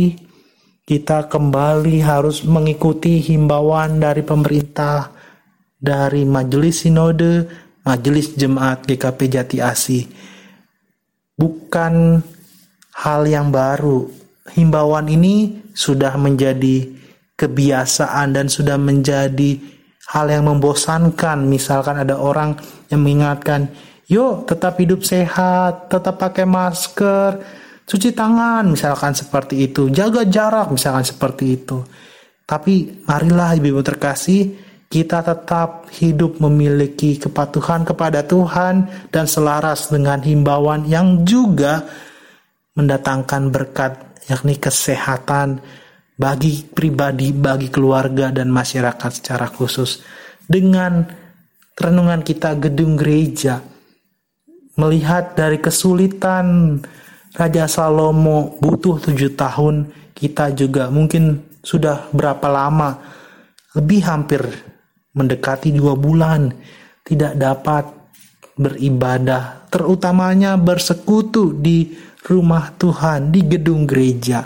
kita 0.84 1.32
kembali 1.32 2.04
harus 2.04 2.44
mengikuti 2.44 3.24
himbauan 3.24 4.04
dari 4.04 4.20
pemerintah, 4.20 5.16
dari 5.80 6.28
majelis 6.28 6.84
sinode, 6.84 7.48
majelis 7.88 8.36
jemaat 8.36 8.84
GKP 8.84 9.20
Jati 9.32 9.58
Asih 9.64 10.04
bukan 11.38 12.20
hal 12.98 13.22
yang 13.30 13.54
baru. 13.54 14.10
Himbauan 14.52 15.08
ini 15.08 15.62
sudah 15.78 16.18
menjadi 16.18 16.90
kebiasaan 17.38 18.34
dan 18.34 18.50
sudah 18.50 18.76
menjadi 18.76 19.62
hal 20.10 20.26
yang 20.34 20.50
membosankan. 20.50 21.46
Misalkan 21.46 22.02
ada 22.02 22.18
orang 22.18 22.58
yang 22.90 23.06
mengingatkan, 23.06 23.70
yuk 24.10 24.50
tetap 24.50 24.82
hidup 24.82 25.06
sehat, 25.06 25.94
tetap 25.94 26.18
pakai 26.18 26.50
masker, 26.50 27.38
cuci 27.88 28.12
tangan, 28.12 28.68
misalkan 28.68 29.16
seperti 29.16 29.72
itu, 29.72 29.88
jaga 29.88 30.28
jarak, 30.28 30.68
misalkan 30.76 31.08
seperti 31.08 31.56
itu. 31.56 31.80
Tapi 32.44 33.04
marilah 33.08 33.56
ibu-ibu 33.56 33.80
terkasih, 33.80 34.60
kita 34.88 35.24
tetap 35.24 35.88
hidup 35.96 36.40
memiliki 36.44 37.20
kepatuhan 37.20 37.88
kepada 37.88 38.24
Tuhan 38.24 38.88
dan 39.12 39.26
selaras 39.28 39.92
dengan 39.92 40.20
himbauan 40.24 40.88
yang 40.88 41.28
juga 41.28 41.84
mendatangkan 42.76 43.52
berkat 43.52 43.92
yakni 44.32 44.60
kesehatan 44.60 45.60
bagi 46.16 46.64
pribadi, 46.68 47.36
bagi 47.36 47.68
keluarga 47.68 48.32
dan 48.32 48.48
masyarakat 48.52 49.12
secara 49.12 49.48
khusus 49.48 50.04
dengan 50.48 51.04
renungan 51.76 52.24
kita 52.24 52.56
gedung 52.58 52.96
gereja. 52.96 53.60
Melihat 54.78 55.34
dari 55.34 55.58
kesulitan 55.58 56.78
Raja 57.38 57.70
Salomo 57.70 58.58
butuh 58.58 58.98
tujuh 58.98 59.38
tahun, 59.38 59.94
kita 60.18 60.58
juga 60.58 60.90
mungkin 60.90 61.46
sudah 61.62 62.10
berapa 62.10 62.50
lama, 62.50 62.98
lebih 63.78 64.02
hampir 64.10 64.42
mendekati 65.14 65.70
dua 65.70 65.94
bulan, 65.94 66.50
tidak 67.06 67.38
dapat 67.38 67.86
beribadah, 68.58 69.70
terutamanya 69.70 70.58
bersekutu 70.58 71.54
di 71.54 71.94
rumah 72.26 72.74
Tuhan, 72.74 73.30
di 73.30 73.46
gedung 73.46 73.86
gereja. 73.86 74.42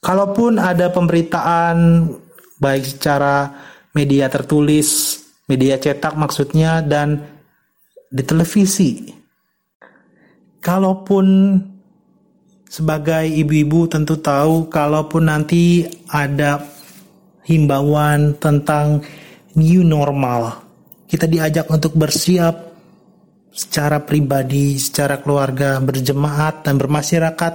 Kalaupun 0.00 0.56
ada 0.56 0.88
pemberitaan 0.88 2.08
baik 2.56 2.96
secara 2.96 3.52
media 3.92 4.32
tertulis, 4.32 5.20
media 5.52 5.76
cetak 5.76 6.16
maksudnya 6.16 6.80
dan 6.80 7.20
di 8.08 8.24
televisi. 8.24 9.12
Kalaupun 10.64 11.60
sebagai 12.68 13.28
ibu-ibu 13.28 13.86
tentu 13.86 14.18
tahu 14.18 14.66
kalaupun 14.68 15.30
nanti 15.30 15.84
ada 16.10 16.64
himbauan 17.44 18.36
tentang 18.40 19.04
new 19.54 19.84
normal, 19.84 20.64
kita 21.06 21.28
diajak 21.28 21.70
untuk 21.70 21.94
bersiap 21.94 22.74
secara 23.54 24.02
pribadi, 24.02 24.74
secara 24.80 25.22
keluarga, 25.22 25.78
berjemaat 25.78 26.66
dan 26.66 26.74
bermasyarakat 26.74 27.54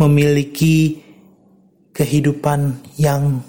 memiliki 0.00 1.04
kehidupan 1.92 2.92
yang 2.96 3.40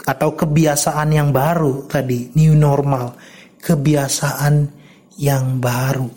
atau 0.00 0.32
kebiasaan 0.32 1.12
yang 1.12 1.28
baru 1.28 1.84
tadi, 1.84 2.32
new 2.36 2.56
normal, 2.56 3.20
kebiasaan 3.60 4.68
yang 5.20 5.60
baru. 5.60 6.08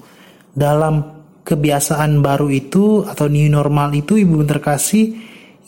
Dalam 0.55 1.22
kebiasaan 1.43 2.23
baru 2.23 2.47
itu 2.49 3.03
atau 3.03 3.27
new 3.27 3.51
normal 3.51 3.91
itu 3.91 4.15
Ibu 4.15 4.47
terkasih 4.47 5.05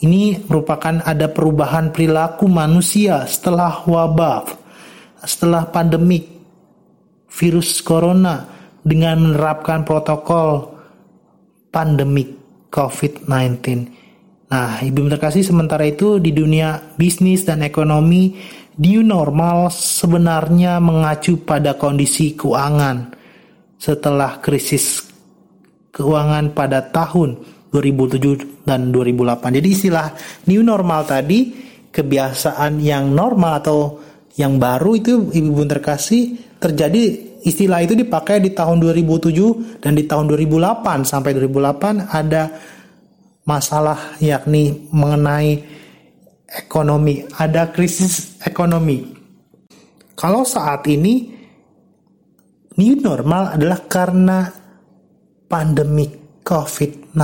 ini 0.03 0.39
merupakan 0.47 1.03
ada 1.03 1.31
perubahan 1.31 1.91
perilaku 1.91 2.51
manusia 2.51 3.23
setelah 3.27 3.83
wabah, 3.87 4.43
setelah 5.23 5.67
pandemik 5.71 6.27
virus 7.31 7.79
corona 7.83 8.47
dengan 8.83 9.31
menerapkan 9.31 9.83
protokol 9.87 10.75
pandemik 11.71 12.35
COVID-19. 12.71 13.31
Nah, 14.51 14.79
Ibu 14.79 14.99
terkasih 15.11 15.43
sementara 15.43 15.87
itu 15.87 16.19
di 16.19 16.31
dunia 16.31 16.79
bisnis 16.95 17.43
dan 17.43 17.63
ekonomi, 17.63 18.35
new 18.79 19.03
normal 19.03 19.71
sebenarnya 19.71 20.79
mengacu 20.79 21.39
pada 21.43 21.75
kondisi 21.79 22.35
keuangan 22.35 23.15
setelah 23.79 24.39
krisis 24.39 25.14
keuangan 25.95 26.51
pada 26.51 26.83
tahun 26.91 27.39
2007 27.71 28.67
dan 28.67 28.91
2008. 28.91 29.57
Jadi 29.63 29.67
istilah 29.71 30.11
new 30.51 30.59
normal 30.59 31.07
tadi 31.07 31.55
kebiasaan 31.95 32.83
yang 32.83 33.15
normal 33.15 33.63
atau 33.63 33.79
yang 34.35 34.59
baru 34.59 34.99
itu 34.99 35.31
Ibu 35.31 35.63
terkasih 35.63 36.35
terjadi 36.59 37.03
istilah 37.47 37.79
itu 37.87 37.95
dipakai 37.95 38.43
di 38.43 38.51
tahun 38.51 38.83
2007 38.83 39.79
dan 39.79 39.95
di 39.95 40.03
tahun 40.03 40.27
2008 40.27 41.07
sampai 41.07 41.31
2008 41.39 42.11
ada 42.11 42.51
masalah 43.47 44.17
yakni 44.19 44.89
mengenai 44.91 45.63
ekonomi, 46.49 47.23
ada 47.37 47.69
krisis 47.69 48.41
ekonomi. 48.43 49.13
Kalau 50.17 50.43
saat 50.43 50.83
ini 50.89 51.31
new 52.75 52.95
normal 52.99 53.55
adalah 53.55 53.79
karena 53.85 54.64
pandemi 55.45 56.09
COVID-19. 56.45 57.15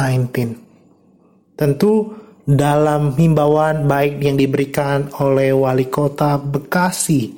Tentu 1.58 1.94
dalam 2.42 3.14
himbauan 3.14 3.86
baik 3.86 4.18
yang 4.18 4.36
diberikan 4.36 5.14
oleh 5.22 5.54
wali 5.54 5.88
kota 5.88 6.42
Bekasi 6.42 7.38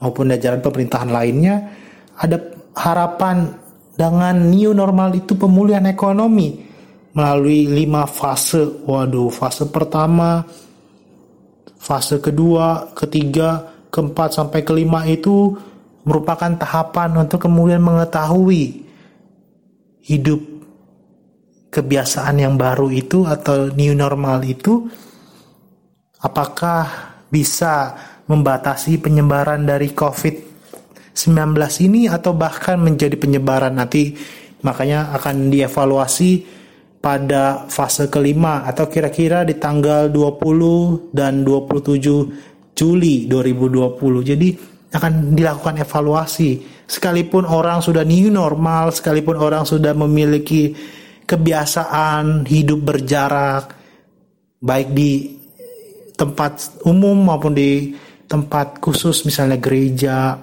maupun 0.00 0.32
jajaran 0.32 0.64
pemerintahan 0.64 1.10
lainnya 1.12 1.56
ada 2.16 2.40
harapan 2.72 3.52
dengan 3.98 4.48
new 4.48 4.72
normal 4.72 5.12
itu 5.12 5.34
pemulihan 5.34 5.84
ekonomi 5.84 6.64
melalui 7.12 7.66
lima 7.66 8.06
fase. 8.06 8.86
Waduh, 8.86 9.28
fase 9.28 9.66
pertama, 9.68 10.46
fase 11.76 12.22
kedua, 12.22 12.94
ketiga, 12.94 13.66
keempat 13.90 14.38
sampai 14.38 14.62
kelima 14.62 15.02
itu 15.04 15.52
merupakan 16.06 16.48
tahapan 16.56 17.26
untuk 17.26 17.44
kemudian 17.44 17.82
mengetahui 17.82 18.87
hidup 20.08 20.40
kebiasaan 21.68 22.40
yang 22.40 22.56
baru 22.56 22.88
itu 22.88 23.28
atau 23.28 23.68
new 23.76 23.92
normal 23.92 24.40
itu 24.48 24.88
apakah 26.24 26.88
bisa 27.28 27.92
membatasi 28.24 28.96
penyebaran 29.04 29.68
dari 29.68 29.92
COVID-19 29.92 31.52
ini 31.84 32.08
atau 32.08 32.32
bahkan 32.32 32.80
menjadi 32.80 33.20
penyebaran 33.20 33.76
nanti 33.76 34.16
makanya 34.64 35.12
akan 35.12 35.52
dievaluasi 35.52 36.56
pada 36.98 37.68
fase 37.70 38.10
kelima 38.10 38.66
atau 38.66 38.90
kira-kira 38.90 39.46
di 39.46 39.54
tanggal 39.60 40.10
20 40.10 41.14
dan 41.14 41.46
27 41.46 42.74
Juli 42.74 43.30
2020. 43.30 44.30
Jadi 44.34 44.48
akan 44.92 45.36
dilakukan 45.36 45.80
evaluasi. 45.84 46.64
Sekalipun 46.88 47.44
orang 47.44 47.84
sudah 47.84 48.04
new 48.04 48.32
normal, 48.32 48.92
sekalipun 48.92 49.36
orang 49.36 49.68
sudah 49.68 49.92
memiliki 49.92 50.72
kebiasaan 51.28 52.48
hidup 52.48 52.80
berjarak 52.80 53.76
baik 54.58 54.88
di 54.96 55.36
tempat 56.16 56.82
umum 56.88 57.28
maupun 57.28 57.52
di 57.52 57.92
tempat 58.24 58.80
khusus 58.80 59.28
misalnya 59.28 59.60
gereja. 59.60 60.40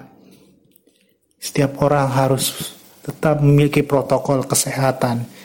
Setiap 1.36 1.82
orang 1.82 2.06
harus 2.10 2.74
tetap 3.02 3.42
memiliki 3.42 3.82
protokol 3.82 4.46
kesehatan 4.46 5.36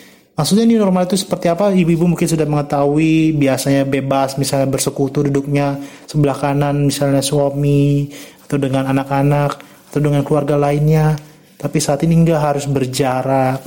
Maksudnya 0.41 0.65
new 0.65 0.81
normal 0.81 1.05
itu 1.05 1.21
seperti 1.21 1.53
apa? 1.53 1.69
Ibu-ibu 1.69 2.15
mungkin 2.15 2.25
sudah 2.25 2.49
mengetahui 2.49 3.37
biasanya 3.37 3.85
bebas 3.85 4.41
misalnya 4.41 4.65
bersekutu 4.71 5.21
duduknya 5.27 5.77
sebelah 6.09 6.33
kanan 6.33 6.87
misalnya 6.89 7.21
suami 7.21 8.09
atau 8.51 8.59
dengan 8.59 8.91
anak-anak 8.91 9.63
atau 9.87 9.99
dengan 10.03 10.27
keluarga 10.27 10.59
lainnya. 10.59 11.15
Tapi 11.55 11.77
saat 11.79 12.03
ini 12.03 12.19
enggak 12.19 12.41
harus 12.43 12.67
berjarak 12.67 13.63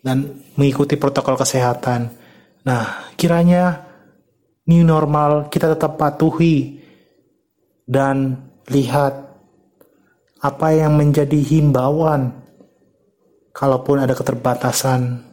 dan 0.00 0.40
mengikuti 0.56 0.96
protokol 0.96 1.36
kesehatan. 1.36 2.08
Nah, 2.64 3.12
kiranya 3.20 3.84
new 4.72 4.80
normal 4.80 5.52
kita 5.52 5.76
tetap 5.76 6.00
patuhi 6.00 6.80
dan 7.84 8.40
lihat 8.72 9.12
apa 10.40 10.68
yang 10.72 10.96
menjadi 10.96 11.36
himbauan 11.36 12.32
kalaupun 13.52 14.00
ada 14.00 14.16
keterbatasan 14.16 15.28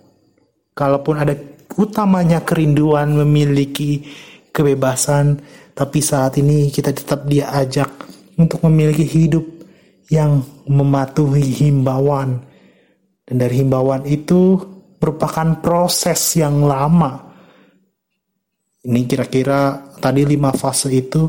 kalaupun 0.78 1.18
ada 1.18 1.34
utamanya 1.74 2.46
kerinduan 2.46 3.18
memiliki 3.18 4.06
kebebasan, 4.54 5.42
tapi 5.74 6.00
saat 6.06 6.38
ini 6.38 6.70
kita 6.70 6.94
tetap 6.94 7.26
diajak 7.26 7.90
untuk 8.38 8.64
memiliki 8.70 9.04
hidup 9.04 9.44
yang 10.14 10.46
mematuhi 10.70 11.44
himbauan. 11.44 12.40
Dan 13.28 13.36
dari 13.44 13.60
himbauan 13.60 14.08
itu 14.08 14.56
merupakan 15.02 15.60
proses 15.60 16.40
yang 16.40 16.64
lama. 16.64 17.28
Ini 18.88 19.04
kira-kira 19.04 19.92
tadi 20.00 20.24
lima 20.24 20.56
fase 20.56 20.88
itu 20.96 21.28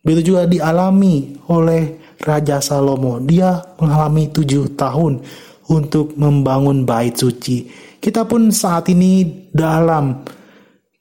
begitu 0.00 0.32
juga 0.32 0.48
dialami 0.48 1.36
oleh 1.52 2.16
Raja 2.16 2.64
Salomo. 2.64 3.20
Dia 3.20 3.60
mengalami 3.76 4.32
tujuh 4.32 4.72
tahun 4.72 5.20
untuk 5.68 6.16
membangun 6.16 6.88
bait 6.88 7.12
suci. 7.12 7.68
Kita 8.00 8.24
pun 8.24 8.48
saat 8.48 8.88
ini 8.88 9.44
dalam 9.52 10.24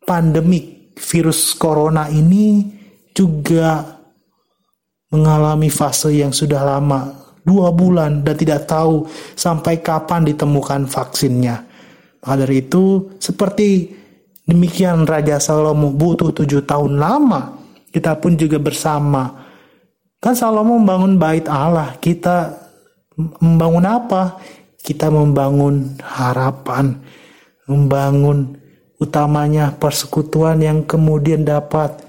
pandemik 0.04 0.96
virus 1.00 1.56
corona 1.56 2.12
ini 2.12 2.68
juga 3.16 4.03
mengalami 5.14 5.70
fase 5.70 6.18
yang 6.18 6.34
sudah 6.34 6.66
lama, 6.66 7.14
dua 7.46 7.70
bulan 7.70 8.26
dan 8.26 8.34
tidak 8.34 8.66
tahu 8.66 9.06
sampai 9.38 9.80
kapan 9.86 10.26
ditemukan 10.26 10.90
vaksinnya. 10.90 11.62
Maka 12.26 12.36
dari 12.44 12.66
itu, 12.66 13.14
seperti 13.22 13.94
demikian 14.50 15.06
Raja 15.06 15.38
Salomo 15.38 15.94
butuh 15.94 16.34
tujuh 16.34 16.66
tahun 16.66 16.98
lama, 16.98 17.62
kita 17.94 18.18
pun 18.18 18.34
juga 18.34 18.58
bersama. 18.58 19.46
Kan 20.18 20.34
Salomo 20.34 20.82
membangun 20.82 21.22
bait 21.22 21.46
Allah, 21.46 21.94
kita 22.02 22.58
membangun 23.40 23.86
apa? 23.86 24.24
kita 24.84 25.08
membangun 25.08 25.96
harapan, 26.04 27.00
membangun 27.72 28.60
utamanya 29.00 29.72
persekutuan 29.80 30.60
yang 30.60 30.84
kemudian 30.84 31.48
dapat 31.48 32.04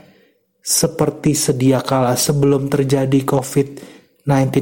seperti 0.64 1.36
sedia 1.36 1.84
kala 1.84 2.16
sebelum 2.16 2.72
terjadi 2.72 3.20
COVID 3.28 3.68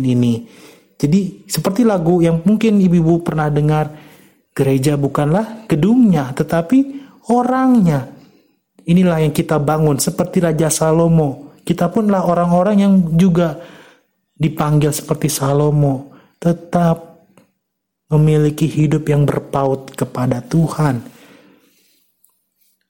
ini. 0.03 0.51
Jadi 0.99 1.47
seperti 1.47 1.87
lagu 1.87 2.19
yang 2.19 2.43
mungkin 2.43 2.83
ibu-ibu 2.83 3.23
pernah 3.23 3.47
dengar, 3.47 3.95
gereja 4.51 4.99
bukanlah 4.99 5.71
gedungnya, 5.71 6.35
tetapi 6.35 6.99
orangnya. 7.31 8.11
Inilah 8.83 9.23
yang 9.23 9.31
kita 9.31 9.63
bangun 9.63 10.03
seperti 10.03 10.43
Raja 10.43 10.67
Salomo. 10.67 11.55
Kita 11.63 11.87
punlah 11.87 12.27
orang-orang 12.27 12.77
yang 12.83 12.95
juga 13.15 13.63
dipanggil 14.35 14.91
seperti 14.91 15.31
Salomo, 15.31 16.11
tetap 16.43 17.23
memiliki 18.11 18.67
hidup 18.67 19.07
yang 19.07 19.23
berpaut 19.23 19.95
kepada 19.95 20.43
Tuhan. 20.43 20.99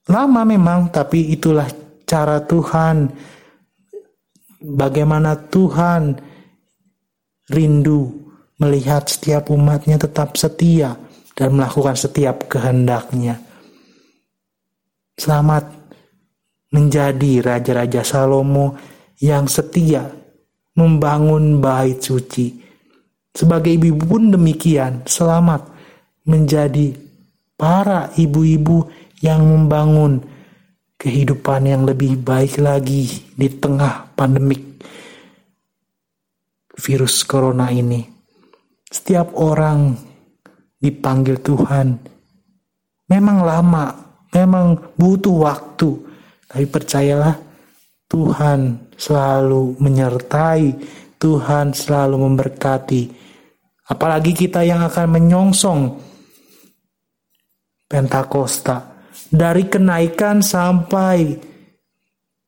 Lama 0.08 0.42
memang, 0.48 0.88
tapi 0.88 1.36
itulah 1.36 1.68
cara 2.12 2.44
Tuhan. 2.44 3.08
Bagaimana 4.60 5.34
Tuhan 5.48 6.20
rindu 7.48 8.12
melihat 8.60 9.08
setiap 9.08 9.48
umatnya 9.48 9.96
tetap 9.96 10.36
setia 10.36 10.94
dan 11.32 11.56
melakukan 11.56 11.96
setiap 11.96 12.52
kehendaknya. 12.52 13.40
Selamat 15.16 15.72
menjadi 16.70 17.42
Raja-Raja 17.42 18.04
Salomo 18.04 18.76
yang 19.18 19.48
setia 19.48 20.06
membangun 20.76 21.58
bait 21.58 21.98
suci. 22.00 22.60
Sebagai 23.32 23.72
ibu-ibu 23.72 24.04
pun 24.04 24.22
demikian, 24.30 25.08
selamat 25.08 25.64
menjadi 26.28 26.92
para 27.56 28.12
ibu-ibu 28.14 28.88
yang 29.24 29.42
membangun 29.42 30.31
kehidupan 31.02 31.66
yang 31.66 31.82
lebih 31.82 32.14
baik 32.22 32.62
lagi 32.62 33.26
di 33.34 33.50
tengah 33.50 34.14
pandemik 34.14 34.78
virus 36.78 37.26
corona 37.26 37.74
ini. 37.74 38.06
Setiap 38.86 39.34
orang 39.34 39.98
dipanggil 40.78 41.42
Tuhan 41.42 41.98
memang 43.10 43.38
lama, 43.42 43.90
memang 44.30 44.94
butuh 44.94 45.42
waktu, 45.42 45.90
tapi 46.46 46.70
percayalah 46.70 47.34
Tuhan 48.06 48.94
selalu 48.94 49.82
menyertai, 49.82 50.70
Tuhan 51.18 51.74
selalu 51.74 52.16
memberkati. 52.30 53.02
Apalagi 53.90 54.30
kita 54.30 54.62
yang 54.62 54.86
akan 54.86 55.06
menyongsong 55.18 55.82
Pentakosta 57.90 58.91
dari 59.28 59.68
kenaikan 59.68 60.40
sampai 60.40 61.38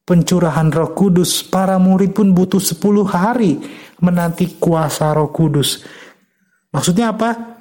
pencurahan 0.04 0.68
roh 0.72 0.92
kudus, 0.92 1.44
para 1.44 1.80
murid 1.80 2.12
pun 2.12 2.32
butuh 2.36 2.60
10 2.60 3.04
hari 3.08 3.60
menanti 4.00 4.60
kuasa 4.60 5.12
roh 5.16 5.32
kudus. 5.32 5.84
Maksudnya 6.74 7.14
apa? 7.14 7.54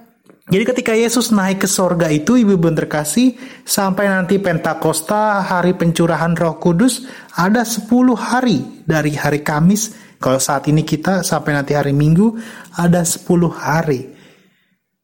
Jadi 0.44 0.64
ketika 0.68 0.92
Yesus 0.92 1.32
naik 1.32 1.64
ke 1.64 1.70
sorga 1.72 2.12
itu, 2.12 2.36
ibu-ibu 2.36 2.68
terkasih, 2.76 3.40
sampai 3.64 4.12
nanti 4.12 4.44
Pentakosta, 4.44 5.40
hari 5.40 5.72
pencurahan 5.72 6.36
roh 6.36 6.60
kudus, 6.60 7.08
ada 7.40 7.64
10 7.64 7.88
hari 8.20 8.84
dari 8.84 9.16
hari 9.16 9.40
Kamis, 9.40 9.96
kalau 10.20 10.40
saat 10.40 10.68
ini 10.72 10.88
kita 10.88 11.24
sampai 11.24 11.56
nanti 11.56 11.76
hari 11.76 11.96
Minggu, 11.96 12.36
ada 12.76 13.04
10 13.08 13.28
hari 13.52 14.13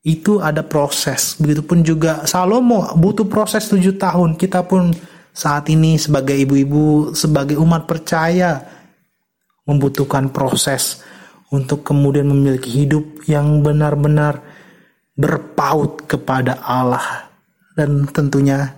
itu 0.04 0.40
ada 0.40 0.64
proses. 0.64 1.36
Begitupun 1.40 1.84
juga 1.84 2.24
Salomo 2.24 2.88
butuh 2.96 3.28
proses 3.28 3.68
tujuh 3.68 4.00
tahun. 4.00 4.40
Kita 4.40 4.64
pun 4.64 4.96
saat 5.36 5.68
ini 5.68 6.00
sebagai 6.00 6.36
ibu-ibu, 6.36 7.12
sebagai 7.16 7.60
umat 7.60 7.88
percaya 7.88 8.64
membutuhkan 9.68 10.32
proses 10.32 11.04
untuk 11.52 11.84
kemudian 11.86 12.30
memiliki 12.30 12.86
hidup 12.86 13.26
yang 13.28 13.62
benar-benar 13.62 14.42
berpaut 15.20 16.08
kepada 16.08 16.64
Allah 16.64 17.30
dan 17.76 18.08
tentunya 18.10 18.76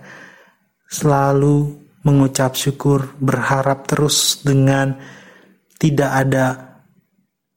selalu 0.90 1.70
mengucap 2.02 2.58
syukur, 2.58 3.14
berharap 3.22 3.86
terus 3.86 4.42
dengan 4.42 4.98
tidak 5.78 6.10
ada 6.10 6.71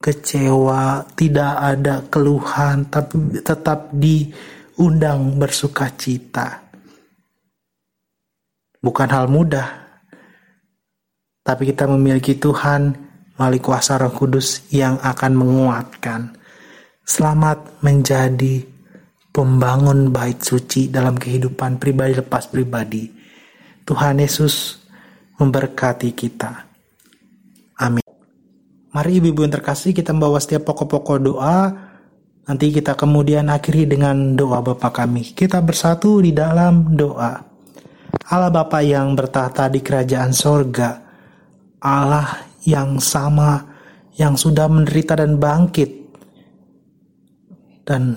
kecewa, 0.06 1.02
tidak 1.18 1.54
ada 1.58 2.06
keluhan, 2.06 2.86
tapi 2.86 3.42
tetap 3.42 3.90
diundang 3.90 5.34
bersuka 5.34 5.90
cita. 5.98 6.62
Bukan 8.78 9.08
hal 9.10 9.26
mudah, 9.26 9.66
tapi 11.42 11.74
kita 11.74 11.90
memiliki 11.90 12.38
Tuhan 12.38 12.94
melalui 13.34 13.58
kuasa 13.58 13.98
Roh 13.98 14.14
Kudus 14.14 14.70
yang 14.70 15.02
akan 15.02 15.32
menguatkan. 15.34 16.38
Selamat 17.02 17.82
menjadi 17.82 18.62
pembangun 19.34 20.14
bait 20.14 20.38
suci 20.38 20.86
dalam 20.86 21.18
kehidupan 21.18 21.82
pribadi 21.82 22.14
lepas 22.14 22.46
pribadi. 22.46 23.10
Tuhan 23.82 24.22
Yesus 24.22 24.78
memberkati 25.38 26.14
kita. 26.14 26.65
Mari 28.96 29.20
ibu-ibu 29.20 29.44
yang 29.44 29.52
terkasih 29.52 29.92
kita 29.92 30.16
membawa 30.16 30.40
setiap 30.40 30.72
pokok-pokok 30.72 31.18
doa. 31.20 31.68
Nanti 32.48 32.72
kita 32.72 32.96
kemudian 32.96 33.52
akhiri 33.52 33.84
dengan 33.84 34.32
doa 34.32 34.64
Bapa 34.64 34.88
kami. 34.88 35.36
Kita 35.36 35.60
bersatu 35.60 36.24
di 36.24 36.32
dalam 36.32 36.96
doa. 36.96 37.36
Allah 38.32 38.48
Bapa 38.48 38.80
yang 38.80 39.12
bertahta 39.12 39.68
di 39.68 39.84
kerajaan 39.84 40.32
sorga. 40.32 40.96
Allah 41.76 42.40
yang 42.64 42.96
sama 42.96 43.68
yang 44.16 44.32
sudah 44.32 44.64
menderita 44.64 45.20
dan 45.20 45.36
bangkit. 45.36 45.92
Dan 47.84 48.16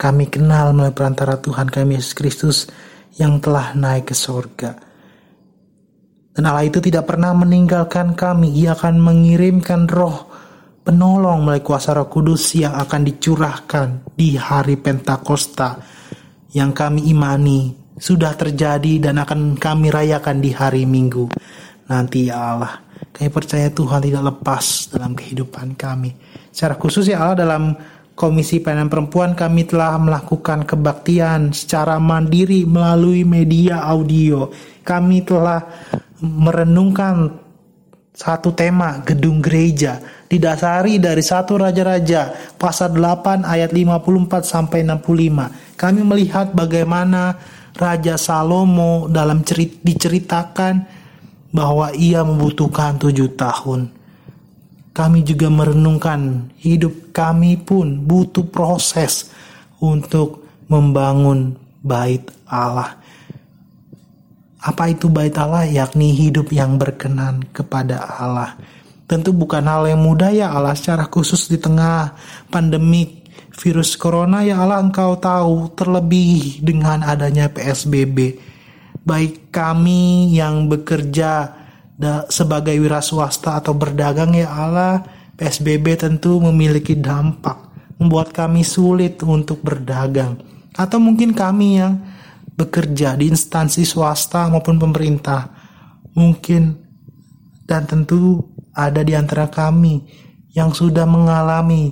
kami 0.00 0.32
kenal 0.32 0.72
melalui 0.72 0.96
perantara 0.96 1.36
Tuhan 1.36 1.68
kami 1.68 2.00
Yesus 2.00 2.16
Kristus 2.16 2.58
yang 3.20 3.44
telah 3.44 3.76
naik 3.76 4.08
ke 4.08 4.16
sorga 4.16 4.93
dan 6.34 6.50
Allah 6.50 6.66
itu 6.66 6.82
tidak 6.82 7.06
pernah 7.06 7.30
meninggalkan 7.30 8.18
kami. 8.18 8.50
Ia 8.58 8.74
akan 8.74 8.98
mengirimkan 8.98 9.86
roh 9.86 10.26
penolong 10.82 11.46
melalui 11.46 11.62
kuasa 11.62 11.94
roh 11.94 12.10
kudus 12.10 12.58
yang 12.58 12.74
akan 12.74 13.06
dicurahkan 13.06 14.10
di 14.18 14.34
hari 14.34 14.74
Pentakosta 14.74 15.78
yang 16.50 16.74
kami 16.74 17.06
imani 17.06 17.70
sudah 17.94 18.34
terjadi 18.34 18.98
dan 18.98 19.22
akan 19.22 19.54
kami 19.54 19.94
rayakan 19.94 20.42
di 20.42 20.50
hari 20.50 20.82
Minggu. 20.82 21.30
Nanti 21.86 22.26
ya 22.26 22.58
Allah, 22.58 22.82
kami 23.14 23.30
percaya 23.30 23.70
Tuhan 23.70 24.02
tidak 24.02 24.34
lepas 24.34 24.90
dalam 24.90 25.14
kehidupan 25.14 25.78
kami. 25.78 26.10
Secara 26.50 26.74
khusus 26.74 27.06
ya 27.06 27.22
Allah 27.22 27.46
dalam 27.46 27.62
Komisi 28.14 28.62
Pelayanan 28.62 28.86
Perempuan 28.86 29.34
kami 29.34 29.66
telah 29.66 29.98
melakukan 29.98 30.62
kebaktian 30.62 31.50
secara 31.50 31.98
mandiri 31.98 32.62
melalui 32.62 33.26
media 33.26 33.82
audio. 33.82 34.54
Kami 34.86 35.26
telah 35.26 35.58
merenungkan 36.22 37.42
satu 38.14 38.54
tema 38.54 39.02
gedung 39.02 39.42
gereja 39.42 39.98
didasari 40.30 41.02
dari 41.02 41.18
satu 41.18 41.58
raja-raja 41.58 42.54
pasal 42.54 42.94
8 42.94 43.42
ayat 43.42 43.74
54 43.74 44.46
sampai 44.46 44.86
65. 44.86 45.74
Kami 45.74 46.00
melihat 46.06 46.54
bagaimana 46.54 47.34
Raja 47.74 48.14
Salomo 48.14 49.10
dalam 49.10 49.42
cerit 49.42 49.82
diceritakan 49.82 50.86
bahwa 51.50 51.90
ia 51.90 52.22
membutuhkan 52.22 53.02
tujuh 53.02 53.34
tahun. 53.34 53.90
Kami 54.94 55.26
juga 55.26 55.50
merenungkan 55.50 56.54
hidup 56.62 57.10
kami 57.10 57.58
pun 57.58 57.98
butuh 57.98 58.46
proses 58.46 59.34
untuk 59.82 60.46
membangun 60.70 61.58
bait 61.82 62.30
Allah. 62.46 62.94
Apa 64.64 64.88
itu 64.88 65.12
bait 65.12 65.36
Allah? 65.36 65.68
Yakni 65.68 66.16
hidup 66.16 66.48
yang 66.48 66.80
berkenan 66.80 67.44
kepada 67.52 68.00
Allah. 68.00 68.56
Tentu 69.04 69.36
bukan 69.36 69.60
hal 69.68 69.84
yang 69.84 70.00
mudah 70.00 70.32
ya 70.32 70.48
Allah 70.56 70.72
secara 70.72 71.04
khusus 71.04 71.52
di 71.52 71.60
tengah 71.60 72.16
pandemik 72.48 73.28
virus 73.52 74.00
corona 74.00 74.40
ya 74.40 74.64
Allah 74.64 74.80
engkau 74.80 75.20
tahu 75.20 75.76
terlebih 75.76 76.64
dengan 76.64 77.04
adanya 77.04 77.52
PSBB. 77.52 78.40
Baik 79.04 79.52
kami 79.52 80.32
yang 80.32 80.72
bekerja 80.72 81.52
sebagai 82.32 82.74
wira 82.80 83.04
swasta 83.04 83.60
atau 83.60 83.76
berdagang 83.76 84.32
ya 84.32 84.48
Allah 84.48 85.04
PSBB 85.36 86.00
tentu 86.00 86.40
memiliki 86.42 86.96
dampak 86.98 87.70
membuat 88.00 88.34
kami 88.34 88.66
sulit 88.66 89.20
untuk 89.22 89.62
berdagang 89.62 90.40
atau 90.74 90.98
mungkin 90.98 91.30
kami 91.30 91.78
yang 91.78 92.02
bekerja 92.54 93.18
di 93.18 93.30
instansi 93.30 93.82
swasta 93.82 94.46
maupun 94.46 94.78
pemerintah. 94.78 95.50
Mungkin 96.14 96.62
dan 97.66 97.84
tentu 97.90 98.54
ada 98.70 99.02
di 99.02 99.18
antara 99.18 99.50
kami 99.50 100.06
yang 100.54 100.70
sudah 100.70 101.02
mengalami 101.06 101.90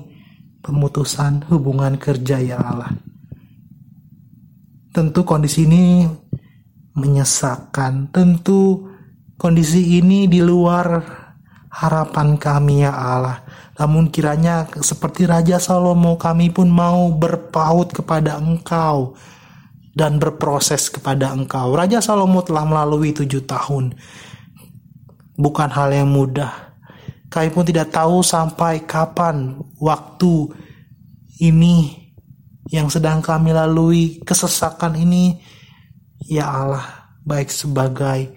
pemutusan 0.62 1.42
hubungan 1.51 1.98
kerja 1.98 2.38
ya 2.38 2.59
Allah. 2.62 2.94
Tentu 4.94 5.27
kondisi 5.27 5.66
ini 5.66 6.07
menyesakkan. 6.94 8.12
Tentu 8.14 8.87
kondisi 9.35 9.98
ini 9.98 10.31
di 10.31 10.38
luar 10.38 11.03
harapan 11.72 12.38
kami 12.38 12.87
ya 12.87 12.92
Allah. 12.94 13.42
Namun 13.81 14.12
kiranya 14.12 14.68
seperti 14.85 15.27
Raja 15.27 15.57
Salomo 15.59 16.20
kami 16.20 16.53
pun 16.53 16.68
mau 16.68 17.09
berpaut 17.11 17.90
kepada 17.90 18.38
Engkau 18.38 19.16
dan 19.93 20.17
berproses 20.17 20.89
kepada 20.89 21.33
Engkau. 21.33 21.77
Raja 21.77 22.01
Salomo 22.01 22.41
telah 22.41 22.65
melalui 22.65 23.13
tujuh 23.13 23.45
tahun. 23.45 23.93
Bukan 25.37 25.69
hal 25.73 25.93
yang 25.93 26.09
mudah. 26.09 26.73
Kami 27.33 27.49
pun 27.49 27.65
tidak 27.65 27.93
tahu 27.93 28.21
sampai 28.21 28.85
kapan 28.85 29.57
waktu 29.81 30.53
ini 31.41 32.03
yang 32.69 32.93
sedang 32.93 33.25
kami 33.25 33.53
lalui, 33.53 34.21
kesesakan 34.25 34.97
ini, 34.97 35.41
ya 36.25 36.49
Allah, 36.49 37.13
baik 37.25 37.49
sebagai 37.49 38.33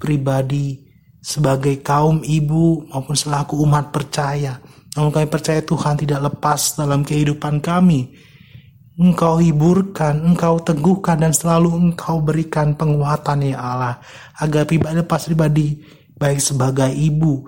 pribadi, 0.00 0.88
sebagai 1.20 1.80
kaum 1.84 2.24
ibu 2.24 2.88
maupun 2.88 3.16
selaku 3.16 3.60
umat 3.64 3.92
percaya. 3.92 4.60
Namun 4.96 5.12
kami 5.12 5.26
percaya 5.28 5.60
Tuhan 5.62 6.00
tidak 6.00 6.32
lepas 6.32 6.74
dalam 6.76 7.04
kehidupan 7.04 7.60
kami. 7.60 8.12
Engkau 8.98 9.38
hiburkan, 9.38 10.26
Engkau 10.26 10.58
teguhkan 10.58 11.22
dan 11.22 11.30
selalu 11.30 11.70
Engkau 11.70 12.18
berikan 12.18 12.74
penguatan 12.74 13.46
ya 13.46 13.62
Allah. 13.62 14.02
Agar 14.42 14.66
pribadi 14.66 14.98
lepas 14.98 15.22
pribadi, 15.30 15.78
baik 16.18 16.42
sebagai 16.42 16.90
ibu, 16.90 17.46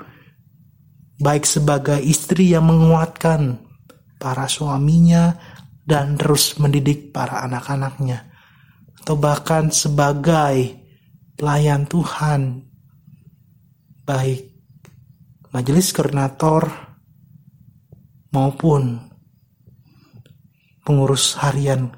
baik 1.18 1.42
sebagai 1.42 1.98
istri 1.98 2.54
yang 2.54 2.70
menguatkan 2.70 3.58
para 4.22 4.46
suaminya 4.46 5.34
dan 5.82 6.14
terus 6.14 6.54
mendidik 6.62 7.10
para 7.10 7.42
anak-anaknya. 7.42 8.30
Atau 9.02 9.18
bahkan 9.18 9.74
sebagai 9.74 10.78
pelayan 11.34 11.82
Tuhan, 11.90 12.62
baik 14.06 14.54
majelis 15.50 15.90
koordinator, 15.90 16.70
maupun 18.30 19.10
pengurus 20.90 21.38
harian 21.38 21.94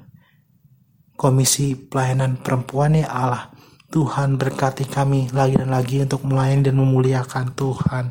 Komisi 1.17 1.73
Pelayanan 1.73 2.37
Perempuan 2.37 2.93
ya 2.93 3.09
Allah. 3.09 3.49
Tuhan 3.89 4.37
berkati 4.37 4.85
kami 4.85 5.33
lagi 5.33 5.57
dan 5.57 5.73
lagi 5.73 6.05
untuk 6.05 6.21
melayani 6.29 6.69
dan 6.69 6.77
memuliakan 6.77 7.45
Tuhan. 7.57 8.05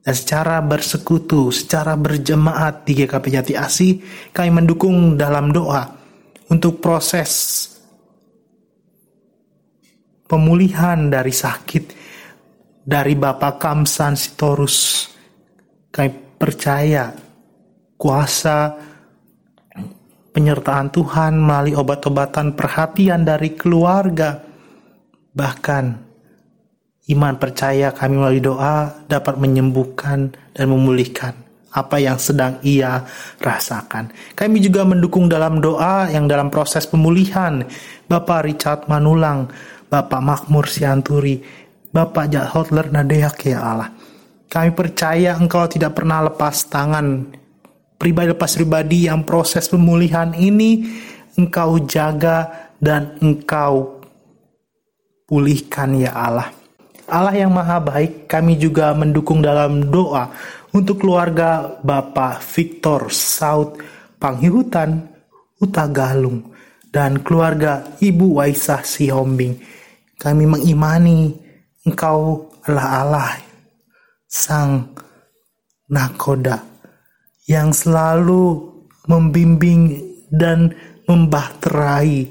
Dan 0.00 0.14
secara 0.16 0.60
bersekutu, 0.60 1.48
secara 1.52 1.96
berjemaat 1.96 2.84
di 2.84 3.00
GKP 3.00 3.24
Jati 3.32 3.52
Asih, 3.56 3.92
kami 4.32 4.48
mendukung 4.52 5.16
dalam 5.16 5.52
doa 5.52 5.88
untuk 6.48 6.80
proses 6.80 7.64
pemulihan 10.24 11.12
dari 11.12 11.32
sakit 11.32 11.84
dari 12.84 13.12
Bapak 13.16 13.60
Kamsan 13.60 14.16
Sitorus. 14.16 15.08
Kami 15.92 16.08
percaya 16.40 17.12
kuasa 18.00 18.88
penyertaan 20.30 20.90
Tuhan 20.94 21.38
melalui 21.38 21.74
obat-obatan 21.74 22.54
perhatian 22.54 23.26
dari 23.26 23.54
keluarga. 23.54 24.42
Bahkan 25.30 25.84
iman 27.10 27.34
percaya 27.38 27.90
kami 27.94 28.14
melalui 28.18 28.42
doa 28.42 29.06
dapat 29.06 29.38
menyembuhkan 29.38 30.30
dan 30.54 30.66
memulihkan 30.70 31.34
apa 31.70 32.02
yang 32.02 32.18
sedang 32.18 32.58
ia 32.66 33.06
rasakan. 33.38 34.10
Kami 34.34 34.58
juga 34.58 34.82
mendukung 34.82 35.30
dalam 35.30 35.62
doa 35.62 36.10
yang 36.10 36.26
dalam 36.26 36.50
proses 36.50 36.86
pemulihan 36.86 37.62
Bapak 38.10 38.46
Richard 38.46 38.80
Manulang, 38.90 39.46
Bapak 39.86 40.18
Makmur 40.18 40.66
Sianturi, 40.66 41.38
Bapak 41.94 42.30
Jahotler 42.30 42.90
Nadeak 42.90 43.46
ya 43.46 43.62
Allah. 43.62 43.90
Kami 44.50 44.74
percaya 44.74 45.38
engkau 45.38 45.70
tidak 45.70 45.94
pernah 45.94 46.26
lepas 46.26 46.66
tangan 46.66 47.38
pribadi 48.00 48.32
lepas 48.32 48.56
pribadi 48.56 49.04
yang 49.04 49.28
proses 49.28 49.68
pemulihan 49.68 50.32
ini 50.32 50.88
engkau 51.36 51.84
jaga 51.84 52.48
dan 52.80 53.20
engkau 53.20 54.00
pulihkan 55.28 56.00
ya 56.00 56.16
Allah. 56.16 56.48
Allah 57.04 57.36
yang 57.36 57.52
maha 57.52 57.76
baik 57.76 58.24
kami 58.24 58.56
juga 58.56 58.96
mendukung 58.96 59.44
dalam 59.44 59.92
doa 59.92 60.32
untuk 60.72 61.04
keluarga 61.04 61.76
Bapak 61.84 62.40
Victor 62.40 63.12
Saud 63.12 63.76
Panghihutan 64.16 65.04
Utagalung 65.60 66.56
dan 66.88 67.20
keluarga 67.20 67.84
Ibu 68.00 68.40
Waisah 68.40 68.80
Sihombing. 68.80 69.60
Kami 70.16 70.44
mengimani 70.48 71.36
Engkau 71.84 72.48
adalah 72.64 72.88
Allah 73.04 73.30
Sang 74.24 74.88
Nakoda 75.90 76.79
yang 77.50 77.74
selalu 77.74 78.70
membimbing 79.10 79.98
dan 80.30 80.70
membahterai 81.10 82.30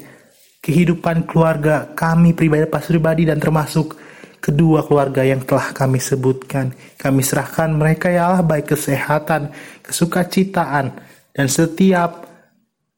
kehidupan 0.64 1.28
keluarga 1.28 1.92
kami 1.92 2.32
pribadi 2.32 2.64
pas 2.72 2.88
pribadi 2.88 3.28
dan 3.28 3.44
termasuk 3.44 4.00
kedua 4.40 4.88
keluarga 4.88 5.28
yang 5.28 5.44
telah 5.44 5.76
kami 5.76 6.00
sebutkan. 6.00 6.72
Kami 6.96 7.20
serahkan 7.20 7.76
mereka 7.76 8.08
ya 8.08 8.32
Allah 8.32 8.48
baik 8.48 8.72
kesehatan, 8.72 9.52
kesukacitaan, 9.84 10.96
dan 11.36 11.48
setiap 11.52 12.24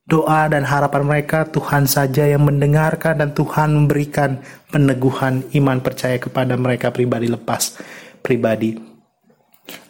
doa 0.05 0.45
dan 0.45 0.62
harapan 0.62 1.01
mereka 1.01 1.49
Tuhan 1.49 1.89
saja 1.89 2.29
yang 2.29 2.45
mendengarkan 2.45 3.17
dan 3.17 3.29
Tuhan 3.34 3.73
memberikan 3.73 4.38
peneguhan 4.69 5.41
iman 5.57 5.81
percaya 5.81 6.21
kepada 6.21 6.53
mereka 6.53 6.93
pribadi 6.93 7.25
lepas 7.25 7.81
pribadi. 8.21 8.90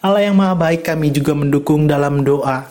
Allah 0.02 0.26
yang 0.26 0.36
maha 0.38 0.58
baik 0.58 0.88
kami 0.88 1.14
juga 1.14 1.38
mendukung 1.38 1.86
dalam 1.86 2.26
doa. 2.26 2.66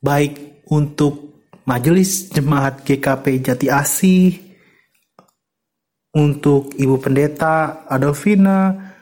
Baik 0.00 0.64
untuk 0.68 1.44
majelis 1.64 2.28
jemaat 2.28 2.84
GKP 2.84 3.40
Jati 3.40 3.66
Asih 3.72 4.36
untuk 6.14 6.76
Ibu 6.76 7.00
Pendeta 7.00 7.84
Adolfina 7.88 8.92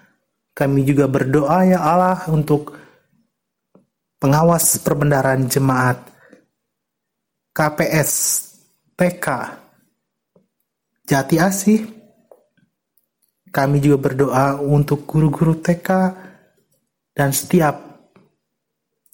kami 0.52 0.84
juga 0.84 1.08
berdoa 1.08 1.64
ya 1.64 1.80
Allah 1.80 2.28
untuk 2.28 2.76
pengawas 4.20 4.78
perbendaharaan 4.84 5.48
jemaat 5.48 5.98
KPS 7.56 8.12
TK 8.96 9.26
Jati 11.08 11.36
Asih. 11.40 11.80
Kami 13.52 13.84
juga 13.84 14.08
berdoa 14.08 14.56
untuk 14.64 15.04
guru-guru 15.04 15.60
TK 15.60 15.88
dan 17.12 17.30
setiap 17.30 17.92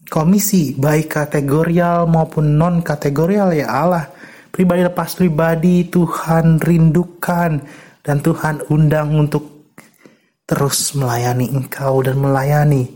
komisi 0.09 0.73
baik 0.75 1.13
kategorial 1.13 2.09
maupun 2.09 2.57
non 2.57 2.81
kategorial 2.81 3.53
ya 3.53 3.69
Allah 3.69 4.07
pribadi 4.49 4.87
lepas 4.87 5.19
pribadi 5.19 5.87
Tuhan 5.91 6.63
rindukan 6.63 7.53
dan 8.01 8.17
Tuhan 8.25 8.65
undang 8.73 9.13
untuk 9.19 9.75
terus 10.49 10.97
melayani 10.97 11.53
engkau 11.53 12.01
dan 12.01 12.17
melayani 12.17 12.89